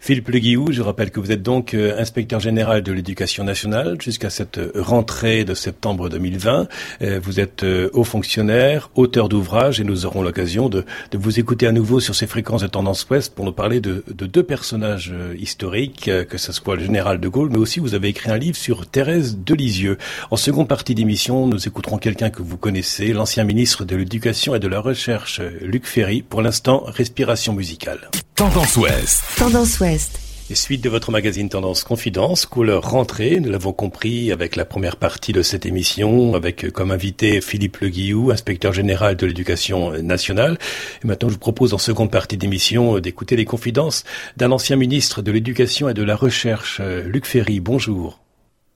Philippe 0.01 0.30
Le 0.30 0.40
Guillou, 0.40 0.72
je 0.72 0.81
rappelle 0.81 1.12
que 1.12 1.19
vous 1.19 1.31
êtes 1.31 1.44
donc 1.44 1.74
euh, 1.74 2.00
inspecteur 2.00 2.40
général 2.40 2.84
de 2.84 2.94
l'éducation 2.94 3.44
nationale 3.44 3.98
jusqu'à 4.01 4.30
cette 4.30 4.60
rentrée 4.74 5.44
de 5.44 5.54
septembre 5.54 6.07
2020. 6.07 6.69
Euh, 7.01 7.19
vous 7.22 7.42
êtes 7.42 7.63
euh, 7.63 7.90
haut 7.92 8.06
fonctionnaire, 8.06 8.90
auteur 8.96 9.28
d'ouvrages 9.28 9.81
et 9.81 9.84
nous 9.84 10.06
aurons 10.06 10.22
l'occasion 10.22 10.69
de, 10.69 10.86
vous 11.13 11.40
écouter 11.40 11.68
à 11.68 11.74
nouveau 11.74 12.00
sur 12.00 12.16
ces 12.16 12.28
fréquences 12.28 12.62
de 12.62 12.68
tendance 12.68 13.07
ouest 13.10 13.36
pour 13.36 13.44
nous 13.44 13.51
parler 13.51 13.81
de, 13.81 14.06
de 14.07 14.25
deux 14.25 14.42
personnages 14.42 15.13
historiques, 15.38 16.10
que 16.30 16.38
ce 16.38 16.54
soit 16.54 16.78
le 16.78 16.84
général 16.84 17.19
de 17.19 17.28
Gaulle, 17.28 17.50
mais 17.51 17.57
aussi 17.57 17.81
vous 17.81 17.94
avez 17.94 18.07
écrit 18.07 18.31
un 18.31 18.38
livre 18.38 18.57
sur 18.57 18.88
Thérèse 18.88 19.38
de 19.38 19.54
Lisieux. 19.54 19.98
En 20.31 20.38
seconde 20.38 20.69
partie 20.69 20.96
d'émission, 20.96 21.46
nous 21.46 21.68
écouterons 21.68 21.98
quelqu'un 21.98 22.30
que 22.30 22.42
vous 22.42 22.57
connaissez, 22.57 23.12
l'ancien 23.12 23.44
ministre 23.44 23.84
de 23.84 23.98
l'Éducation 23.98 24.56
et 24.56 24.60
de 24.60 24.68
la 24.69 24.80
Recherche, 24.80 25.42
Luc 25.62 25.86
Ferry. 25.86 26.22
Pour 26.22 26.42
l'instant, 26.42 26.84
respiration 26.88 27.54
musicale. 27.54 28.10
Tendance 28.39 28.77
ouest. 28.77 29.21
Tendance 29.38 29.80
ouest. 29.81 30.18
Et 30.50 30.56
suite 30.56 30.81
de 30.81 30.88
votre 30.88 31.12
magazine 31.12 31.50
Tendance 31.50 31.83
Confidence, 31.83 32.45
couleur 32.45 32.89
rentrée, 32.89 33.41
nous 33.41 33.51
l'avons 33.51 33.74
compris 33.74 34.31
avec 34.31 34.56
la 34.56 34.63
première 34.63 34.95
partie 34.95 35.33
de 35.33 35.41
cette 35.41 35.65
émission, 35.65 36.36
avec 36.36 36.71
comme 36.71 36.91
invité 36.91 37.41
Philippe 37.41 37.80
Le 37.81 37.89
Guillou, 37.89 38.31
inspecteur 38.31 38.71
général 38.71 39.18
de 39.18 39.25
l'éducation 39.25 39.91
nationale. 40.01 40.57
Et 41.03 41.07
maintenant, 41.07 41.27
je 41.27 41.33
vous 41.33 41.39
propose 41.39 41.74
en 41.74 41.77
seconde 41.77 42.12
partie 42.12 42.38
d'émission 42.38 43.00
d'écouter 43.00 43.36
les 43.36 43.44
confidences 43.44 44.06
d'un 44.38 44.53
ancien 44.53 44.77
ministre 44.77 45.21
de 45.21 45.33
l'éducation 45.33 45.89
et 45.89 45.94
de 45.94 46.03
la 46.03 46.15
recherche, 46.15 46.80
Luc 46.80 47.25
Ferry. 47.25 47.59
Bonjour. 47.59 48.21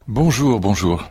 Bonjour, 0.09 0.59
bonjour. 0.59 1.09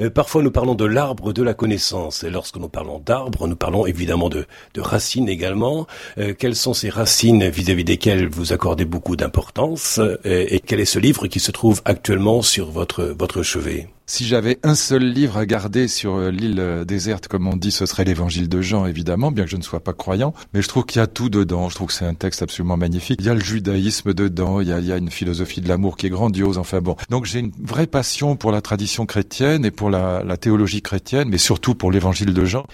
Euh, 0.00 0.10
parfois, 0.10 0.42
nous 0.42 0.50
parlons 0.50 0.74
de 0.74 0.84
l'arbre 0.84 1.32
de 1.32 1.42
la 1.42 1.54
connaissance. 1.54 2.24
Et 2.24 2.30
lorsque 2.30 2.56
nous 2.56 2.68
parlons 2.68 2.98
d'arbre, 2.98 3.46
nous 3.46 3.56
parlons 3.56 3.86
évidemment 3.86 4.28
de, 4.28 4.46
racines 4.76 5.28
également. 5.28 5.86
Euh, 6.18 6.34
quelles 6.38 6.56
sont 6.56 6.74
ces 6.74 6.90
racines 6.90 7.48
vis-à-vis 7.48 7.82
-vis 7.82 7.86
desquelles 7.86 8.28
vous 8.28 8.52
accordez 8.52 8.84
beaucoup 8.84 9.16
d'importance 9.16 10.00
et, 10.24 10.56
et 10.56 10.60
quel 10.60 10.80
est 10.80 10.84
ce 10.84 10.98
livre 10.98 11.26
qui 11.26 11.40
se 11.40 11.50
trouve 11.50 11.82
actuellement 11.84 12.42
sur 12.42 12.70
votre, 12.70 13.04
votre 13.04 13.42
chevet? 13.42 13.88
Si 14.06 14.26
j'avais 14.26 14.58
un 14.62 14.74
seul 14.74 15.04
livre 15.04 15.36
à 15.36 15.46
garder 15.46 15.88
sur 15.88 16.16
euh, 16.16 16.30
l'île 16.30 16.60
euh, 16.60 16.84
déserte, 16.84 17.28
comme 17.28 17.46
on 17.46 17.56
dit, 17.56 17.70
ce 17.70 17.86
serait 17.86 18.04
l'évangile 18.04 18.48
de 18.48 18.60
Jean, 18.60 18.86
évidemment, 18.86 19.30
bien 19.30 19.44
que 19.44 19.50
je 19.50 19.56
ne 19.56 19.62
sois 19.62 19.80
pas 19.80 19.92
croyant. 19.92 20.34
Mais 20.52 20.62
je 20.62 20.68
trouve 20.68 20.84
qu'il 20.84 20.98
y 20.98 21.02
a 21.02 21.06
tout 21.06 21.28
dedans. 21.28 21.68
Je 21.68 21.76
trouve 21.76 21.88
que 21.88 21.94
c'est 21.94 22.04
un 22.04 22.14
texte 22.14 22.42
absolument 22.42 22.76
magnifique. 22.76 23.20
Il 23.20 23.26
y 23.26 23.30
a 23.30 23.34
le 23.34 23.40
judaïsme 23.40 24.12
dedans. 24.12 24.60
Il 24.60 24.68
y 24.68 24.92
a, 24.92 24.96
une 24.96 25.10
philosophie 25.10 25.60
de 25.60 25.68
l'amour 25.68 25.96
qui 25.96 26.06
est 26.06 26.10
grandiose. 26.10 26.58
Enfin 26.58 26.80
bon. 26.80 26.96
Donc 27.10 27.26
j'ai 27.26 27.38
une 27.38 27.52
vraie 27.62 27.86
passion 27.86 28.36
pour 28.36 28.52
la 28.52 28.60
tradition 28.60 29.06
chrétienne 29.06 29.64
et 29.64 29.70
pour 29.70 29.90
la, 29.90 30.22
théologie 30.36 30.82
chrétienne, 30.82 31.28
mais 31.28 31.38
surtout 31.38 31.74
pour 31.74 31.92
l'évangile 31.92 32.34
de 32.34 32.44
Jean. 32.44 32.66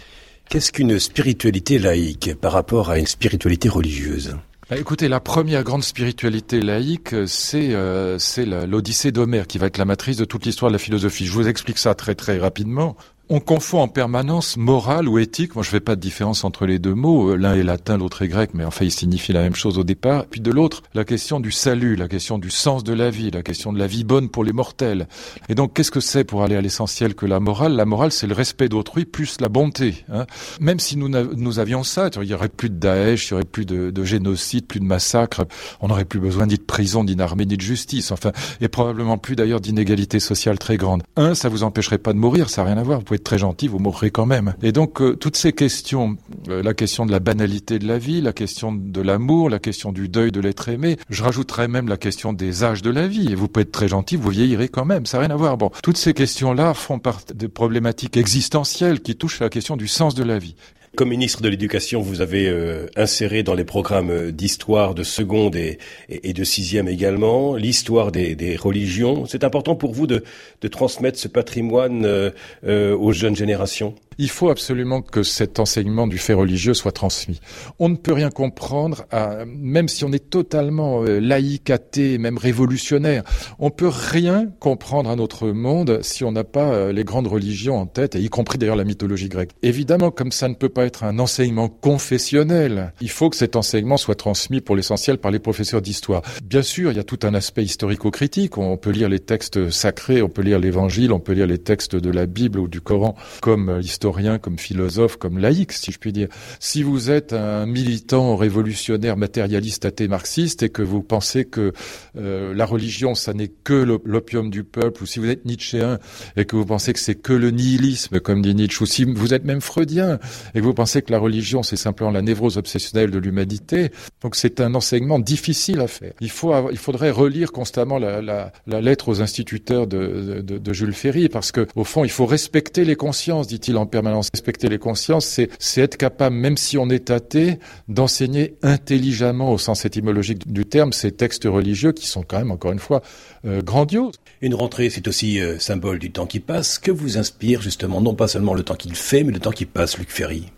Qu'est-ce 0.49 0.73
qu'une 0.73 0.99
spiritualité 0.99 1.79
laïque 1.79 2.35
par 2.41 2.53
rapport 2.53 2.89
à 2.89 2.99
une 2.99 3.07
spiritualité 3.07 3.69
religieuse? 3.69 4.37
Écoutez, 4.77 5.09
la 5.09 5.21
première 5.21 5.65
grande 5.65 5.83
spiritualité 5.83 6.61
laïque, 6.61 7.15
c'est 7.27 7.71
euh, 7.73 8.19
l'Odyssée 8.67 9.13
d'Homère, 9.13 9.47
qui 9.47 9.57
va 9.57 9.67
être 9.67 9.79
la 9.79 9.87
matrice 9.87 10.19
de 10.19 10.27
toute 10.27 10.45
l'histoire 10.45 10.71
de 10.71 10.75
la 10.75 10.79
philosophie. 10.79 11.25
Je 11.25 11.33
vous 11.33 11.49
explique 11.49 11.79
ça 11.79 11.95
très 11.95 12.15
très 12.15 12.39
rapidement. 12.39 12.97
On 13.31 13.41
confond 13.41 13.81
en 13.81 13.89
permanence 13.89 14.57
morale 14.57 15.07
ou 15.07 15.19
éthique. 15.19 15.55
Moi, 15.55 15.63
je 15.63 15.69
fais 15.69 15.81
pas 15.81 15.97
de 15.97 16.01
différence 16.01 16.45
entre 16.45 16.65
les 16.65 16.79
deux 16.79 16.95
mots. 16.95 17.37
L'un 17.37 17.55
est 17.57 17.63
latin, 17.63 17.99
l'autre 17.99 18.23
est 18.23 18.29
grec, 18.29 18.53
mais 18.55 18.65
enfin, 18.65 18.87
ils 18.87 18.91
signifient 18.91 19.35
la 19.35 19.43
même 19.43 19.55
chose 19.55 19.77
au 19.77 19.85
départ. 19.85 20.25
Puis 20.25 20.41
de 20.41 20.51
l'autre, 20.51 20.83
la 20.95 21.05
question 21.05 21.39
du 21.39 21.53
salut, 21.53 21.95
la 21.95 22.09
question 22.09 22.39
du 22.39 22.49
sens 22.49 22.85
de 22.85 22.95
la 22.95 23.11
vie, 23.11 23.31
la 23.31 23.43
question 23.43 23.71
de 23.75 23.79
la 23.79 23.87
vie 23.87 24.03
bonne 24.03 24.31
pour 24.31 24.45
les 24.45 24.55
mortels. 24.55 25.09
Et 25.51 25.55
donc, 25.55 25.75
qu'est-ce 25.75 25.91
que 25.91 26.01
c'est 26.01 26.25
pour 26.25 26.43
aller 26.43 26.57
à 26.57 26.63
l'essentiel 26.63 27.15
que 27.15 27.27
la 27.27 27.39
morale? 27.39 27.75
La 27.75 27.85
morale, 27.85 28.13
c'est 28.13 28.27
le 28.27 28.33
respect 28.33 28.71
d'autrui 28.71 29.05
plus 29.05 29.43
la 29.43 29.51
bonté. 29.51 30.07
Hein. 30.11 30.25
Même 30.59 30.81
si 30.81 30.97
nous, 30.97 31.11
nous 31.11 31.59
avions 31.59 31.83
ça, 31.83 32.09
il 32.23 32.29
y 32.29 32.33
aurait 32.33 32.49
plus 32.49 32.71
de 32.71 32.77
Daesh, 32.77 33.29
il 33.29 33.31
y 33.33 33.35
aurait 33.35 33.45
plus 33.45 33.67
de, 33.67 33.91
de 33.91 34.05
génocide, 34.05 34.67
plus 34.67 34.81
de 34.81 34.87
massacres. 34.87 35.45
On 35.83 35.89
n'aurait 35.89 36.07
plus 36.07 36.21
besoin 36.21 36.47
ni 36.47 36.55
de 36.55 36.63
prison, 36.63 37.05
ni 37.05 37.15
d'armée, 37.15 37.45
ni 37.45 37.59
de 37.59 37.63
justice. 37.63 38.11
Enfin, 38.11 38.33
et 38.63 38.69
probablement 38.69 39.19
plus 39.19 39.37
d'ailleurs 39.37 39.61
d'inégalité 39.61 40.19
sociale 40.19 40.59
très 40.59 40.79
grande. 40.79 41.03
Un, 41.17 41.35
ça 41.35 41.51
vous 41.51 41.63
empêcherait 41.63 41.99
pas 41.99 42.15
de 42.15 42.19
mourir, 42.19 42.49
ça 42.49 42.63
n'a 42.63 42.69
rien 42.69 42.79
à 42.79 42.83
voir. 42.83 43.03
Être 43.19 43.25
très 43.25 43.39
gentil, 43.39 43.69
vous 43.69 43.79
mourrez 43.79 44.11
quand 44.11 44.27
même. 44.27 44.55
Et 44.63 44.73
donc 44.73 45.01
euh, 45.01 45.15
toutes 45.15 45.37
ces 45.37 45.53
questions, 45.53 46.17
euh, 46.49 46.63
la 46.63 46.75
question 46.75 47.07
de 47.07 47.13
la 47.13 47.21
banalité 47.21 47.79
de 47.79 47.87
la 47.87 47.99
vie, 47.99 48.21
la 48.21 48.33
question 48.33 48.73
de 48.73 49.01
l'amour, 49.01 49.51
la 49.51 49.59
question 49.59 49.93
du 49.93 50.09
deuil 50.09 50.33
de 50.33 50.41
l'être 50.41 50.69
aimé, 50.69 50.97
je 51.11 51.23
rajouterais 51.23 51.69
même 51.69 51.89
la 51.89 51.97
question 51.97 52.33
des 52.33 52.65
âges 52.65 52.83
de 52.83 52.91
la 52.91 53.07
vie. 53.07 53.35
Vous 53.35 53.49
pouvez 53.49 53.63
être 53.63 53.73
très 53.73 53.89
gentil, 53.89 54.17
vous 54.17 54.31
vieillirez 54.31 54.69
quand 54.69 54.85
même, 54.85 55.07
ça 55.07 55.19
n'a 55.19 55.27
rien 55.27 55.35
à 55.35 55.37
voir. 55.37 55.57
Bon, 55.57 55.71
toutes 55.83 55.97
ces 55.97 56.15
questions-là 56.15 56.75
font 56.75 56.99
partie 56.99 57.35
des 57.35 57.49
problématiques 57.49 58.17
existentielles 58.17 59.01
qui 59.01 59.17
touchent 59.17 59.41
à 59.41 59.45
la 59.45 59.51
question 59.51 59.77
du 59.77 59.89
sens 59.89 60.15
de 60.15 60.25
la 60.25 60.39
vie. 60.39 60.55
Comme 60.99 61.11
ministre 61.11 61.43
de 61.43 61.49
l'Éducation, 61.49 62.01
vous 62.01 62.23
avez 62.23 62.49
euh, 62.49 62.89
inséré 62.97 63.45
dans 63.45 63.55
les 63.55 63.63
programmes 63.63 64.33
d'histoire 64.33 64.97
de 64.97 65.05
seconde 65.05 65.55
et, 65.55 65.79
de 66.09 66.43
sixième 66.43 66.89
également 66.89 67.55
l'histoire 67.55 68.11
des, 68.11 68.57
religions. 68.57 69.25
C'est 69.25 69.45
important 69.45 69.77
pour 69.77 69.93
vous 69.93 70.09
de, 70.09 70.25
transmettre 70.69 71.17
ce 71.17 71.29
patrimoine 71.29 72.05
euh, 72.05 72.31
euh, 72.67 72.97
aux 72.97 73.13
jeunes 73.13 73.37
générations? 73.37 73.95
Il 74.19 74.29
faut 74.31 74.51
absolument 74.51 75.01
que 75.01 75.23
cet 75.23 75.61
enseignement 75.61 76.07
du 76.07 76.19
fait 76.19 76.35
religieux 76.35 76.75
soit 76.75 76.93
transmis. 76.93 77.41
On 77.79 77.89
ne 77.89 77.97
peut 77.97 78.13
rien 78.13 78.31
comprendre, 78.31 79.05
à, 79.11 79.45
même 79.47 79.89
si 79.89 80.05
on 80.05 80.13
est 80.13 80.31
totalement 80.31 81.05
euh, 81.05 81.21
laïque, 81.21 81.71
athée, 81.71 82.19
même 82.19 82.37
révolutionnaire. 82.37 83.23
On 83.59 83.71
peut 83.71 83.89
rien 83.89 84.49
comprendre 84.59 85.09
à 85.09 85.17
notre 85.17 85.49
monde 85.49 86.01
si 86.03 86.25
on 86.25 86.33
n'a 86.33 86.45
pas 86.45 86.73
euh, 86.73 86.93
les 86.93 87.05
grandes 87.05 87.29
religions 87.29 87.79
en 87.79 87.87
tête, 87.87 88.17
et 88.17 88.21
y 88.21 88.29
compris 88.29 88.59
d'ailleurs 88.59 88.77
la 88.77 88.85
mythologie 88.85 89.29
grecque. 89.29 89.51
Évidemment, 89.63 90.11
comme 90.11 90.33
ça 90.33 90.49
ne 90.49 90.55
peut 90.55 90.69
pas 90.69 90.85
être 90.85 91.05
un 91.05 91.19
enseignement 91.19 91.69
confessionnel, 91.69 92.93
il 93.01 93.11
faut 93.11 93.31
que 93.31 93.37
cet 93.37 93.57
enseignement 93.57 93.97
soit 93.97 94.17
transmis 94.17 94.61
pour 94.61 94.75
l'essentiel 94.75 95.19
par 95.19 95.31
les 95.31 95.39
professeurs 95.39 95.83
d'histoire. 95.83 96.23
Bien 96.43 96.63
sûr, 96.63 96.91
il 96.91 96.97
y 96.97 97.01
a 97.01 97.05
tout 97.05 97.21
un 97.23 97.35
aspect 97.35 97.63
historico-critique. 97.63 98.59
On 98.59 98.77
peut 98.77 98.91
lire 98.91 99.09
les 99.09 99.21
textes 99.21 99.71
sacrés, 99.71 100.23
on 100.23 100.29
peut 100.29 100.43
lire 100.43 100.59
l'Évangile, 100.59 101.13
on 101.13 101.21
peut 101.21 101.33
lire 101.33 101.47
les 101.47 101.59
textes 101.59 101.97
de 101.97 102.11
la 102.11 102.27
Bible 102.27 102.59
ou 102.59 102.69
du 102.69 102.81
Coran 102.81 103.15
comme 103.41 103.81
l'histoire 104.17 104.41
comme 104.41 104.59
philosophe, 104.59 105.17
comme 105.17 105.39
laïc, 105.39 105.73
si 105.73 105.93
je 105.93 105.99
puis 105.99 106.13
dire. 106.13 106.29
Si 106.61 106.83
vous 106.83 107.11
êtes 107.11 107.33
un 107.33 107.67
militant 107.67 108.37
révolutionnaire 108.37 109.17
matérialiste 109.17 109.85
athée 109.85 110.09
marxiste 110.09 110.63
et 110.63 110.69
que 110.69 110.83
vous 110.83 111.03
pensez 111.03 111.45
que 111.45 111.73
euh, 112.17 112.55
la 112.55 112.65
religion, 112.65 113.15
ça 113.15 113.33
n'est 113.33 113.49
que 113.49 113.99
l'opium 114.05 114.51
du 114.51 114.65
peuple, 114.65 115.03
ou 115.03 115.07
si 115.07 115.19
vous 115.19 115.29
êtes 115.29 115.45
nietzschéen 115.45 115.99
et 116.37 116.45
que 116.45 116.57
vous 116.57 116.67
pensez 116.67 116.93
que 116.93 116.99
c'est 116.99 117.15
que 117.15 117.33
le 117.33 117.51
nihilisme, 117.51 118.21
comme 118.21 118.43
dit 118.43 118.55
Nietzsche, 118.55 118.83
ou 118.83 118.87
si 118.87 119.05
vous 119.05 119.35
êtes 119.35 119.45
même 119.45 119.61
freudien 119.61 120.19
et 120.55 120.61
que 120.61 120.65
vous 120.65 120.75
pensez 120.75 121.03
que 121.03 121.13
la 121.13 121.19
religion, 121.19 121.63
c'est 121.63 121.77
simplement 121.77 122.11
la 122.11 122.23
névrose 122.23 122.59
obsessionnelle 122.59 123.11
de 123.11 123.19
l'humanité, 123.19 123.91
donc 124.23 124.37
c'est 124.37 124.61
un 124.61 124.75
enseignement 124.75 125.19
difficile 125.19 125.81
à 125.81 125.89
faire. 125.89 126.13
Il, 126.21 126.31
faut 126.31 126.53
il 126.71 126.79
faudrait 126.79 127.11
relire 127.11 127.53
constamment 127.53 127.99
la, 127.99 128.53
lettre 128.67 129.09
aux 129.09 129.21
instituteurs 129.21 129.87
de, 129.87 130.43
de, 130.45 130.59
de, 130.59 130.73
Jules 130.73 130.93
Ferry, 130.93 131.29
parce 131.29 131.53
que 131.53 131.67
au 131.77 131.85
fond, 131.85 132.05
il 132.05 132.11
faut 132.11 132.27
respecter 132.27 132.85
les 132.85 132.97
consciences, 132.97 133.47
dit-il 133.47 133.77
en 133.77 133.87
Respecter 134.33 134.69
les 134.69 134.79
consciences, 134.79 135.41
c'est 135.59 135.81
être 135.81 135.97
capable, 135.97 136.37
même 136.37 136.57
si 136.57 136.79
on 136.79 136.89
est 136.91 137.11
athée, 137.11 137.59
d'enseigner 137.89 138.57
intelligemment, 138.63 139.53
au 139.53 139.59
sens 139.59 139.85
étymologique 139.85 140.51
du 140.51 140.65
terme, 140.65 140.93
ces 140.93 141.13
textes 141.13 141.45
religieux 141.45 141.93
qui 141.93 142.07
sont 142.07 142.23
quand 142.23 142.39
même, 142.39 142.51
encore 142.51 142.73
une 142.73 142.79
fois, 142.79 143.03
euh, 143.45 143.63
grandioses. 143.63 144.15
Une 144.41 144.55
rentrée, 144.55 144.91
c'est 144.91 145.09
aussi 145.09 145.41
euh, 145.41 145.59
symbole 145.59 145.99
du 145.99 146.11
temps 146.11 146.27
qui 146.27 146.41
passe. 146.41 146.79
Que 146.79 146.91
vous 146.91 147.19
inspire 147.19 147.63
justement, 147.63 148.01
non 148.01 148.15
pas 148.15 148.29
seulement 148.29 148.55
le 148.55 148.63
temps 148.63 148.77
qu'il 148.77 148.95
fait, 148.95 149.25
mais 149.25 149.33
le 149.33 149.41
temps 149.41 149.51
qui 149.51 149.67
passe, 149.67 149.99
Luc 149.99 150.11
Ferry? 150.11 150.51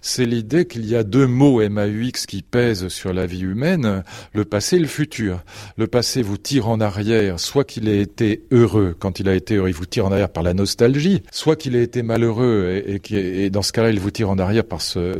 C'est 0.00 0.26
l'idée 0.26 0.66
qu'il 0.66 0.86
y 0.86 0.96
a 0.96 1.02
deux 1.02 1.26
mots 1.26 1.66
MAUX 1.68 2.26
qui 2.26 2.42
pèsent 2.42 2.88
sur 2.88 3.12
la 3.12 3.26
vie 3.26 3.42
humaine, 3.42 4.02
le 4.32 4.44
passé 4.44 4.76
et 4.76 4.80
le 4.80 4.86
futur. 4.86 5.42
Le 5.76 5.86
passé 5.86 6.22
vous 6.22 6.38
tire 6.38 6.68
en 6.68 6.80
arrière, 6.80 7.40
soit 7.40 7.64
qu'il 7.64 7.88
ait 7.88 8.00
été 8.00 8.42
heureux, 8.50 8.96
quand 8.98 9.20
il 9.20 9.28
a 9.28 9.34
été 9.34 9.56
heureux, 9.56 9.68
il 9.68 9.74
vous 9.74 9.86
tire 9.86 10.06
en 10.06 10.12
arrière 10.12 10.28
par 10.28 10.42
la 10.42 10.54
nostalgie, 10.54 11.22
soit 11.30 11.56
qu'il 11.56 11.76
ait 11.76 11.82
été 11.82 12.02
malheureux, 12.02 12.82
et, 13.10 13.50
dans 13.50 13.62
ce 13.62 13.72
cas-là, 13.72 13.90
il 13.90 14.00
vous 14.00 14.10
tire 14.10 14.30
en 14.30 14.38
arrière 14.38 14.64
par 14.64 14.80
ce, 14.80 15.18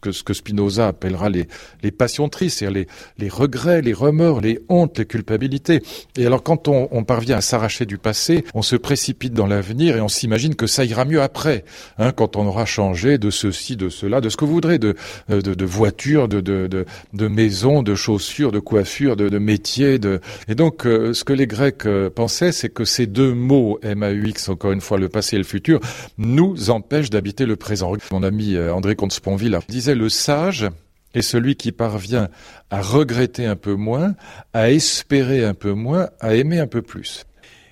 que, 0.00 0.32
Spinoza 0.32 0.88
appellera 0.88 1.28
les, 1.30 1.46
passions 1.90 2.28
tristes, 2.28 2.58
c'est-à-dire 2.58 2.84
les, 3.18 3.28
regrets, 3.28 3.82
les 3.82 3.92
remords, 3.92 4.40
les 4.40 4.60
hontes, 4.68 4.98
les 4.98 5.06
culpabilités. 5.06 5.82
Et 6.16 6.26
alors 6.26 6.42
quand 6.42 6.68
on, 6.68 6.88
on 6.90 7.04
parvient 7.04 7.36
à 7.36 7.40
s'arracher 7.40 7.86
du 7.86 7.98
passé, 7.98 8.44
on 8.54 8.62
se 8.62 8.76
précipite 8.76 9.32
dans 9.32 9.46
l'avenir 9.46 9.96
et 9.96 10.00
on 10.00 10.08
s'imagine 10.08 10.54
que 10.54 10.66
ça 10.66 10.84
ira 10.84 11.04
mieux 11.04 11.22
après, 11.22 11.64
hein, 11.98 12.12
quand 12.12 12.36
on 12.36 12.46
aura 12.46 12.66
changé 12.66 13.18
de 13.18 13.30
ceci, 13.30 13.76
de 13.76 13.88
cela, 13.88 14.17
de 14.20 14.28
ce 14.28 14.36
que 14.36 14.44
vous 14.44 14.52
voudrez, 14.52 14.78
de, 14.78 14.94
de, 15.28 15.40
de 15.40 15.64
voitures, 15.64 16.28
de, 16.28 16.40
de, 16.40 16.66
de, 16.66 16.84
de 17.12 17.28
maisons, 17.28 17.82
de 17.82 17.94
chaussures, 17.94 18.52
de 18.52 18.58
coiffures, 18.58 19.16
de, 19.16 19.28
de 19.28 19.38
métiers. 19.38 19.98
De... 19.98 20.20
Et 20.48 20.54
donc, 20.54 20.86
euh, 20.86 21.12
ce 21.12 21.24
que 21.24 21.32
les 21.32 21.46
Grecs 21.46 21.86
euh, 21.86 22.10
pensaient, 22.10 22.52
c'est 22.52 22.68
que 22.68 22.84
ces 22.84 23.06
deux 23.06 23.34
mots, 23.34 23.78
MAUX, 23.82 24.48
encore 24.48 24.72
une 24.72 24.80
fois, 24.80 24.98
le 24.98 25.08
passé 25.08 25.36
et 25.36 25.38
le 25.38 25.44
futur, 25.44 25.80
nous 26.16 26.70
empêchent 26.70 27.10
d'habiter 27.10 27.46
le 27.46 27.56
présent. 27.56 27.92
Mon 28.12 28.22
ami 28.22 28.54
euh, 28.54 28.72
André 28.72 28.96
Comte-Sponville 28.96 29.58
disait 29.68 29.94
le 29.94 30.08
sage 30.08 30.68
est 31.14 31.22
celui 31.22 31.56
qui 31.56 31.72
parvient 31.72 32.28
à 32.70 32.82
regretter 32.82 33.46
un 33.46 33.56
peu 33.56 33.74
moins, 33.74 34.14
à 34.52 34.70
espérer 34.70 35.44
un 35.44 35.54
peu 35.54 35.72
moins, 35.72 36.08
à 36.20 36.34
aimer 36.34 36.58
un 36.58 36.66
peu 36.66 36.82
plus. 36.82 37.24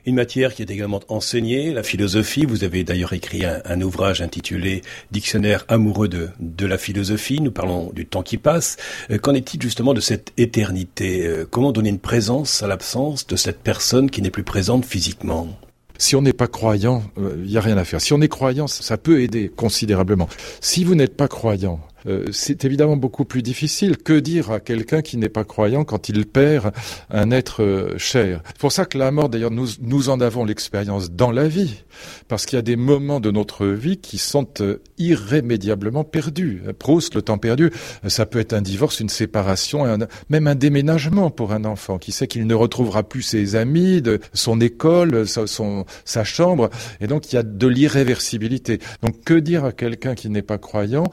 Une 0.07 0.15
matière 0.15 0.55
qui 0.55 0.63
est 0.63 0.71
également 0.71 1.01
enseignée, 1.09 1.73
la 1.73 1.83
philosophie. 1.83 2.45
Vous 2.45 2.63
avez 2.63 2.85
d'ailleurs 2.85 3.13
écrit 3.13 3.45
un, 3.45 3.81
ouvrage 3.81 4.23
intitulé 4.23 4.83
Dictionnaire 5.11 5.65
amoureux 5.67 6.07
de, 6.07 6.29
de 6.39 6.65
la 6.65 6.79
philosophie. 6.79 7.41
Nous 7.41 7.51
parlons 7.51 7.91
du 7.93 8.07
temps 8.07 8.23
qui 8.23 8.39
passe. 8.39 8.77
Euh, 9.11 9.19
qu'en 9.19 9.35
est-il 9.35 9.61
justement 9.61 9.95
de 9.95 10.01
cette 10.01 10.33
éternité 10.37 11.27
euh, 11.27 11.45
Comment 11.51 11.73
donner 11.73 11.89
une 11.89 11.99
présence 11.99 12.63
à 12.63 12.69
l'absence 12.69 13.27
de 13.27 13.35
cette 13.35 13.59
personne 13.59 14.09
qui 14.09 14.23
n'est 14.23 14.31
plus 14.31 14.45
présente 14.45 14.85
physiquement? 14.85 15.49
Si 15.99 16.15
on 16.15 16.23
n'est 16.23 16.33
pas 16.33 16.47
croyant, 16.47 17.03
il 17.17 17.25
euh, 17.25 17.37
n'y 17.45 17.57
a 17.57 17.61
rien 17.61 17.77
à 17.77 17.85
faire. 17.85 18.01
Si 18.01 18.13
on 18.13 18.21
est 18.21 18.29
croyant, 18.29 18.69
ça 18.69 18.97
peut 18.99 19.23
aider 19.23 19.49
considérablement. 19.49 20.29
Si 20.61 20.85
vous 20.85 20.95
n'êtes 20.95 21.17
pas 21.17 21.27
croyant, 21.27 21.81
c'est 22.31 22.65
évidemment 22.65 22.97
beaucoup 22.97 23.25
plus 23.25 23.43
difficile. 23.43 23.97
Que 23.97 24.19
dire 24.19 24.51
à 24.51 24.61
quelqu'un 24.61 25.03
qui 25.03 25.17
n'est 25.17 25.29
pas 25.29 25.45
croyant 25.45 25.85
quand 25.85 26.09
il 26.09 26.27
perd 26.27 26.73
un 27.11 27.31
être 27.31 27.63
euh, 27.63 27.99
cher? 27.99 28.43
C'est 28.47 28.59
pour 28.59 28.73
ça 28.73 28.85
que 28.85 28.99
la 28.99 29.11
mort, 29.11 29.29
d'ailleurs, 29.29 29.51
nous, 29.51 29.69
nous 29.81 30.09
en 30.09 30.21
avons 30.21 30.45
l'expérience 30.45 31.11
dans 31.11 31.31
la 31.31 31.49
vie, 31.49 31.83
parce 32.29 32.47
qu'il 32.47 32.57
y 32.57 32.59
a 32.59 32.63
des 32.63 32.77
moments 32.77 33.21
de 33.21 33.31
notre 33.31 33.67
vie 33.67 33.97
qui 33.97 34.19
sont 34.19 34.49
euh, 34.61 34.79
irrémédiablement 34.99 36.05
perdus. 36.05 36.63
Proust, 36.79 37.15
le 37.15 37.23
temps 37.23 37.39
perdu, 37.39 37.71
ça 38.07 38.27
peut 38.27 38.39
être 38.39 38.53
un 38.53 38.63
divorce, 38.63 39.01
une 39.01 39.09
séparation, 39.09 39.85
même 40.29 40.47
un 40.47 40.55
déménagement 40.55 41.31
pour 41.31 41.53
un 41.53 41.65
enfant 41.65 41.99
qui 41.99 42.13
sait 42.13 42.27
qu'il 42.27 42.47
ne 42.47 42.55
retrouvera 42.55 43.03
plus 43.03 43.23
ses 43.23 43.57
amis, 43.57 44.03
son 44.33 44.61
école, 44.61 45.27
sa, 45.27 45.47
son, 45.47 45.85
sa 46.05 46.25
chambre, 46.25 46.71
et 47.01 47.07
donc 47.07 47.33
il 47.33 47.37
y 47.37 47.39
a 47.39 47.43
de 47.43 47.67
l'irréversibilité. 47.67 48.79
Donc 49.03 49.23
que 49.25 49.35
dire 49.35 49.65
à 49.65 49.73
quelqu'un 49.73 50.15
qui 50.15 50.29
n'est 50.29 50.43
pas 50.43 50.59
croyant? 50.59 51.05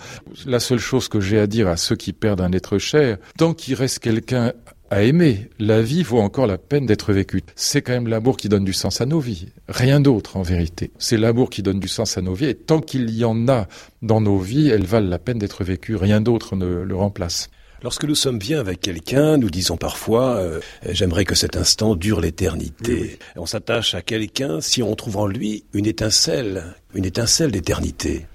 La 0.45 0.59
seule 0.59 0.79
chose 0.83 1.07
que 1.07 1.19
j'ai 1.19 1.39
à 1.39 1.47
dire 1.47 1.67
à 1.67 1.77
ceux 1.77 1.95
qui 1.95 2.13
perdent 2.13 2.41
un 2.41 2.51
être 2.51 2.77
cher, 2.77 3.17
tant 3.37 3.53
qu'il 3.53 3.75
reste 3.75 3.99
quelqu'un 3.99 4.53
à 4.93 5.01
aimer, 5.01 5.49
la 5.57 5.81
vie 5.81 6.03
vaut 6.03 6.19
encore 6.19 6.45
la 6.45 6.59
peine 6.59 6.85
d'être 6.85 7.13
vécue. 7.13 7.41
C'est 7.55 7.81
quand 7.81 7.93
même 7.93 8.07
l'amour 8.07 8.37
qui 8.37 8.47
donne 8.47 8.63
du 8.63 8.73
sens 8.73 9.01
à 9.01 9.07
nos 9.07 9.19
vies. 9.19 9.47
Rien 9.67 9.99
d'autre 9.99 10.37
en 10.37 10.43
vérité. 10.43 10.91
C'est 10.99 11.17
l'amour 11.17 11.49
qui 11.49 11.63
donne 11.63 11.79
du 11.79 11.87
sens 11.87 12.15
à 12.19 12.21
nos 12.21 12.35
vies 12.35 12.45
et 12.45 12.53
tant 12.53 12.79
qu'il 12.79 13.09
y 13.09 13.25
en 13.25 13.47
a 13.47 13.67
dans 14.03 14.21
nos 14.21 14.37
vies, 14.37 14.69
elles 14.69 14.85
valent 14.85 15.09
la 15.09 15.17
peine 15.17 15.39
d'être 15.39 15.63
vécues. 15.63 15.95
Rien 15.95 16.21
d'autre 16.21 16.55
ne 16.55 16.83
le 16.83 16.95
remplace. 16.95 17.49
Lorsque 17.81 18.05
nous 18.05 18.15
sommes 18.15 18.37
bien 18.37 18.59
avec 18.59 18.79
quelqu'un, 18.79 19.37
nous 19.37 19.49
disons 19.49 19.77
parfois 19.77 20.35
euh, 20.35 20.61
j'aimerais 20.89 21.25
que 21.25 21.35
cet 21.35 21.57
instant 21.57 21.95
dure 21.95 22.21
l'éternité. 22.21 23.17
On 23.35 23.45
s'attache 23.45 23.95
à 23.95 24.01
quelqu'un 24.01 24.61
si 24.61 24.83
on 24.83 24.93
trouve 24.95 25.17
en 25.17 25.25
lui 25.25 25.65
une 25.73 25.87
étincelle, 25.87 26.75
une 26.93 27.03
étincelle 27.03 27.51
d'éternité. 27.51 28.27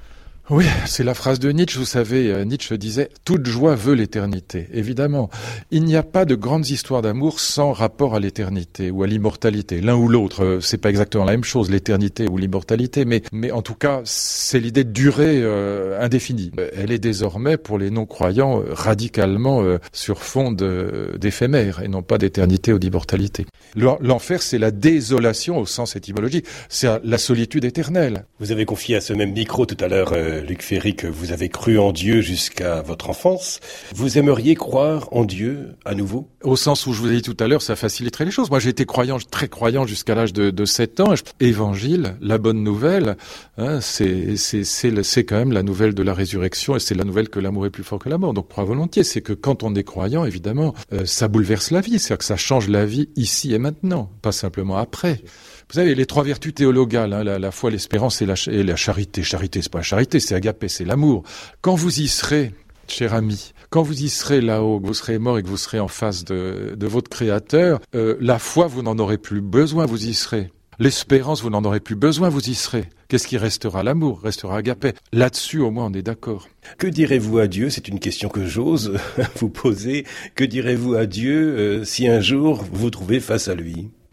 Oui, 0.51 0.65
c'est 0.87 1.05
la 1.05 1.13
phrase 1.13 1.41
de 1.41 1.51
Nietzsche. 1.51 1.79
Vous 1.79 1.85
savez, 1.85 2.33
euh, 2.33 2.43
Nietzsche 2.45 2.79
disait 2.79 3.11
toute 3.27 3.45
joie 3.45 3.75
veut 3.75 3.93
l'éternité. 3.93 4.67
Évidemment, 4.73 5.29
il 5.71 5.85
n'y 5.85 5.95
a 5.95 6.03
pas 6.03 6.25
de 6.25 6.35
grandes 6.35 6.71
histoires 6.71 7.03
d'amour 7.03 7.39
sans 7.39 7.73
rapport 7.73 8.15
à 8.15 8.21
l'éternité 8.21 8.91
ou 8.91 9.03
à 9.03 9.07
l'immortalité. 9.07 9.83
L'un 9.83 9.95
ou 9.95 10.09
l'autre, 10.09 10.43
euh, 10.43 10.61
c'est 10.63 10.79
pas 10.79 10.89
exactement 10.89 11.27
la 11.27 11.33
même 11.33 11.45
chose, 11.45 11.71
l'éternité 11.71 12.27
ou 12.31 12.39
l'immortalité, 12.39 13.05
mais 13.05 13.21
mais 13.31 13.51
en 13.51 13.61
tout 13.61 13.75
cas, 13.75 14.01
c'est 14.05 14.59
l'idée 14.59 14.85
de 14.85 14.91
durée 14.91 15.43
euh, 15.43 16.01
indéfinie. 16.01 16.51
Elle 16.75 16.93
est 16.93 16.99
désormais 16.99 17.59
pour 17.59 17.77
les 17.77 17.91
non-croyants 17.91 18.63
radicalement 18.71 19.63
sur 19.93 20.23
fond 20.23 20.53
d'éphémère 20.53 21.83
et 21.83 21.89
non 21.89 22.03
pas 22.03 22.17
d'éternité 22.17 22.73
ou 22.73 22.79
d'immortalité. 22.79 23.45
L'enfer, 23.77 24.43
c'est 24.43 24.59
la 24.59 24.71
désolation 24.71 25.59
au 25.59 25.67
sens 25.67 25.95
étymologique, 25.95 26.47
c'est 26.71 26.89
la 27.05 27.19
solitude 27.19 27.67
éternelle. 27.67 28.25
Vous 28.41 28.51
avez 28.51 28.65
confié 28.65 28.97
à 28.97 29.01
ce 29.03 29.13
même 29.13 29.33
micro 29.33 29.67
tout 29.67 29.77
à 29.85 29.89
l'heure 29.89 30.15
Luc 30.41 30.63
Ferry, 30.63 30.95
que 30.95 31.07
vous 31.07 31.33
avez 31.33 31.49
cru 31.49 31.79
en 31.79 31.93
Dieu 31.93 32.21
jusqu'à 32.21 32.83
votre 32.83 33.11
enfance. 33.11 33.61
Vous 33.95 34.19
aimeriez 34.19 34.55
croire 34.55 35.09
en 35.13 35.25
Dieu 35.25 35.75
à 35.85 35.95
nouveau? 35.95 36.29
Au 36.43 36.57
sens 36.57 36.87
où 36.87 36.93
je 36.93 37.01
vous 37.01 37.11
ai 37.11 37.17
dit 37.17 37.23
tout 37.23 37.37
à 37.41 37.49
l'heure, 37.49 37.63
ça 37.63 37.77
faciliterait 37.77 38.25
les 38.25 38.31
choses. 38.31 38.51
Moi, 38.51 38.59
j'ai 38.59 38.71
été 38.71 38.87
croyant, 38.87 39.19
très 39.19 39.49
croyant 39.49 39.87
jusqu'à 39.87 40.15
l'âge 40.15 40.33
de, 40.33 40.51
de 40.51 40.65
7 40.65 41.01
ans. 41.01 41.15
Évangile, 41.41 42.17
la 42.21 42.39
bonne 42.39 42.63
nouvelle, 42.63 43.17
hein, 43.57 43.81
c'est 43.81 45.25
quand 45.25 45.37
même 45.37 45.53
la 45.53 45.63
nouvelle 45.63 45.95
de 45.95 46.03
la 46.03 46.15
résurrection 46.15 46.77
et 46.77 46.81
c'est 46.81 46.95
la 46.95 47.05
nouvelle 47.05 47.29
que 47.29 47.41
l'amour 47.41 47.67
est 47.67 47.71
plus 47.71 47.85
fort 47.85 47.99
que 47.99 48.09
la 48.09 48.19
mort. 48.19 48.35
Donc, 48.35 48.49
crois 48.49 48.65
volontiers. 48.65 49.05
C'est 49.05 49.23
que 49.23 49.33
quand 49.33 49.63
on 49.63 49.75
est 49.75 49.85
croyant, 49.85 50.25
évidemment, 50.25 50.75
euh, 50.93 51.05
ça 51.07 51.29
bouleverse 51.29 51.71
la 51.71 51.81
vie. 51.81 51.99
C'est-à-dire 51.99 52.19
que 52.19 52.25
ça 52.25 52.37
change 52.37 52.69
la 52.69 52.87
vie 52.87 53.09
ici 53.17 53.55
et 53.55 53.59
maintenant, 53.59 54.11
pas 54.23 54.33
simplement 54.33 54.77
après. 54.77 55.23
Vous 55.71 55.75
savez, 55.75 55.95
les 55.95 56.07
trois 56.07 56.25
vertus 56.25 56.55
théologales, 56.55 57.13
hein, 57.13 57.23
la, 57.23 57.51
foi, 57.51 57.71
l'espérance 57.71 58.23
et 58.23 58.27
la, 58.27 58.35
et 58.51 58.63
la 58.63 58.75
charité. 58.75 59.23
Charité, 59.23 59.61
c'est 59.61 59.71
pas 59.71 59.81
la 59.81 59.85
charité, 59.85 60.19
c'est 60.19 60.35
agapé, 60.35 60.69
c'est 60.69 60.87
l'amour. 60.87 61.25
Quand 61.61 61.75
vous 61.75 62.01
y 62.01 62.09
serez, 62.09 62.55
cher 62.89 63.13
ami, 63.13 63.53
quand 63.69 63.83
vous 63.83 64.03
y 64.03 64.09
serez 64.09 64.41
là-haut, 64.41 64.81
que 64.81 64.87
vous 64.87 64.95
serez 64.95 65.19
mort 65.19 65.39
et 65.39 65.43
que 65.43 65.49
vous 65.49 65.59
serez 65.59 65.79
en 65.79 65.89
face 65.89 66.25
de, 66.25 66.75
votre 66.81 67.11
Créateur, 67.11 67.81
euh, 67.95 68.17
la 68.19 68.39
foi, 68.39 68.67
vous 68.67 68.81
n'en 68.81 68.99
aurez 68.99 69.19
plus 69.19 69.43
besoin, 69.43 69.85
vous 69.85 70.07
y 70.07 70.15
serez. 70.15 70.51
L'espérance, 70.79 71.43
vous 71.43 71.51
n'en 71.51 71.65
aurez 71.65 71.81
plus 71.81 71.97
besoin, 71.97 72.31
vous 72.31 72.49
y 72.49 72.55
serez. 72.55 72.85
Qu'est-ce 73.09 73.27
qui 73.27 73.37
restera? 73.37 73.83
L'amour, 73.83 74.23
restera 74.23 74.57
agapé. 74.57 74.93
Là-dessus, 75.13 75.59
au 75.59 75.71
moins, 75.71 75.87
on 75.87 75.93
est 75.93 76.03
d'accord. 76.03 76.49
Que 76.79 76.87
direz-vous 76.87 77.39
à 77.39 77.47
Dieu? 77.47 77.69
C'est 77.69 77.89
une 77.89 77.99
question 77.99 78.31
que 78.31 78.47
j'ose 78.47 78.97
vous 79.37 79.51
poser. 79.51 80.07
Que 80.35 80.45
direz-vous 80.45 80.95
à 80.95 81.05
Dieu 81.05 81.59
euh, 81.59 81.85
si 81.85 82.09
un 82.09 82.21
jour 82.21 82.65
vous 82.73 82.83
vous 82.83 82.91
trouvez 82.91 83.21
face 83.21 83.49
à 83.49 83.55
lui? 83.55 83.91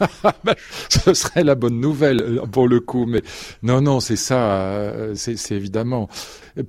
Ce 0.88 1.14
serait 1.14 1.44
la 1.44 1.54
bonne 1.54 1.80
nouvelle 1.80 2.20
euh, 2.20 2.46
pour 2.46 2.68
le 2.68 2.80
coup, 2.80 3.06
mais 3.06 3.22
non, 3.62 3.80
non, 3.80 4.00
c'est 4.00 4.16
ça, 4.16 4.92
c'est 5.14 5.52
évidemment. 5.52 6.08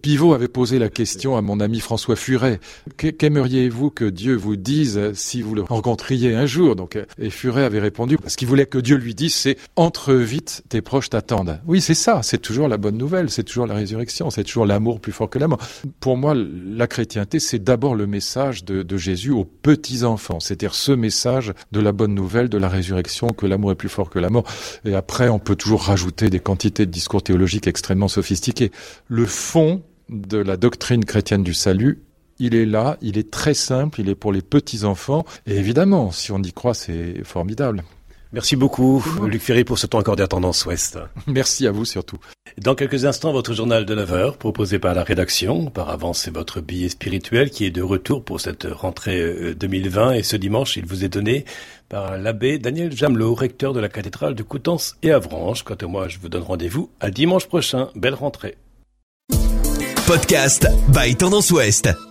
Pivot 0.02 0.34
avait 0.34 0.48
posé 0.48 0.80
la 0.80 0.90
question 0.90 1.38
à 1.38 1.42
mon 1.42 1.60
ami 1.60 1.80
François 1.80 2.16
Furet. 2.16 2.60
Qu'aimeriez-vous 2.98 3.90
que 3.90 4.06
Dieu 4.06 4.36
vous 4.36 4.58
dise 4.58 5.00
si 5.14 5.42
vous 5.42 5.56
le 5.56 5.62
rencontriez 5.62 6.36
un 6.36 6.46
jour? 6.46 6.76
Donc, 6.76 6.98
et 7.20 7.30
Furet 7.30 7.64
avait 7.64 7.80
répondu, 7.80 8.18
ce 8.28 8.36
qu'il 8.36 8.48
voulait 8.48 8.66
que 8.66 8.78
Dieu 8.78 8.98
lui 8.98 9.16
dise, 9.16 9.34
c'est 9.34 9.58
entre 9.76 10.14
vite, 10.14 10.64
tes 10.70 10.82
proches 10.82 11.10
t'attendent. 11.10 11.62
Oui, 11.66 11.80
c'est 11.80 11.94
ça, 11.94 12.22
c'est 12.22 12.42
toujours 12.42 12.68
la 12.68 12.78
bonne 12.78 12.98
nouvelle, 12.98 13.30
c'est 13.30 13.44
toujours 13.44 13.68
la 13.68 13.76
résurrection, 13.76 14.30
c'est 14.30 14.44
toujours 14.44 14.66
l'amour 14.66 15.00
plus 15.00 15.12
fort 15.12 15.30
que 15.30 15.40
la 15.40 15.48
mort. 15.48 15.60
Pour 16.00 16.18
moi, 16.18 16.36
la 16.36 16.88
chrétienté, 16.88 17.40
c'est 17.40 17.64
d'abord 17.64 17.96
le 17.96 18.08
message 18.08 18.66
de, 18.66 18.84
de 18.84 18.98
Jésus 18.98 19.32
aux 19.32 19.46
petits 19.46 20.04
enfants, 20.04 20.40
c'est-à-dire 20.40 20.76
ce 20.76 20.92
message 20.92 21.54
de 21.72 21.80
la 21.80 21.92
bonne 21.92 22.14
nouvelle, 22.14 22.50
de 22.50 22.58
la 22.58 22.68
résurrection, 22.68 22.77
que 23.36 23.46
l'amour 23.46 23.72
est 23.72 23.76
plus 23.76 23.90
fort 23.90 24.10
que 24.10 24.20
la 24.20 24.30
mort. 24.30 24.46
Et 24.86 24.96
après, 24.96 25.30
on 25.30 25.40
peut 25.40 25.56
toujours 25.56 25.84
rajouter 25.84 26.30
des 26.30 26.40
quantités 26.40 26.86
de 26.86 26.92
discours 26.92 27.24
théologiques 27.24 27.68
extrêmement 27.68 28.08
sophistiqués. 28.08 28.72
Le 29.08 29.26
fond 29.26 29.84
de 30.10 30.38
la 30.38 30.58
doctrine 30.58 31.06
chrétienne 31.06 31.44
du 31.44 31.54
salut, 31.54 32.02
il 32.40 32.56
est 32.56 32.66
là, 32.66 32.98
il 33.02 33.18
est 33.18 33.32
très 33.32 33.54
simple, 33.54 34.02
il 34.02 34.10
est 34.10 34.16
pour 34.16 34.32
les 34.32 34.42
petits-enfants, 34.42 35.26
et 35.46 35.58
évidemment, 35.58 36.12
si 36.12 36.32
on 36.32 36.42
y 36.42 36.54
croit, 36.54 36.74
c'est 36.74 37.24
formidable. 37.24 37.84
Merci 38.34 38.56
beaucoup, 38.56 39.04
Luc 39.26 39.42
Ferry, 39.42 39.64
pour 39.64 39.80
ce 39.80 39.88
temps 39.88 40.00
accordé 40.00 40.24
à 40.24 40.28
Tendance 40.28 40.66
Ouest. 40.66 41.00
Merci 41.28 41.66
à 41.66 41.72
vous 41.72 41.86
surtout. 41.86 42.18
Dans 42.58 42.76
quelques 42.76 43.06
instants, 43.06 43.32
votre 43.32 43.54
journal 43.54 43.86
de 43.86 43.96
9 43.96 44.14
heures, 44.14 44.38
proposé 44.38 44.80
par 44.80 44.94
la 44.94 45.04
rédaction. 45.04 45.68
Par 45.68 45.90
avance, 45.90 46.20
c'est 46.20 46.34
votre 46.34 46.60
billet 46.60 46.90
spirituel 46.90 47.50
qui 47.50 47.66
est 47.66 47.72
de 47.72 47.82
retour 47.82 48.24
pour 48.24 48.42
cette 48.42 48.68
rentrée 48.70 49.54
2020. 49.56 50.10
Euh, 50.10 50.12
et 50.14 50.24
ce 50.24 50.36
dimanche, 50.36 50.76
il 50.78 50.86
vous 50.86 51.06
est 51.06 51.10
donné 51.10 51.46
par 51.88 52.18
l'abbé 52.18 52.58
Daniel 52.58 52.92
Jamelot, 52.92 53.34
recteur 53.34 53.74
de 53.74 53.80
la 53.80 53.90
cathédrale 53.90 54.36
de 54.36 54.44
Coutances 54.44 54.98
et 55.04 55.12
Avranches. 55.12 55.64
Quant 55.64 55.76
à 55.76 55.86
moi, 55.86 56.08
je 56.08 56.20
vous 56.20 56.30
donne 56.30 56.44
rendez-vous 56.44 56.90
à 57.00 57.12
dimanche 57.12 57.48
prochain. 57.48 57.90
Belle 57.96 58.16
rentrée. 58.16 58.58
Podcast 60.08 60.68
by 60.90 61.16
Tendance 61.16 61.52
Ouest. 61.52 62.07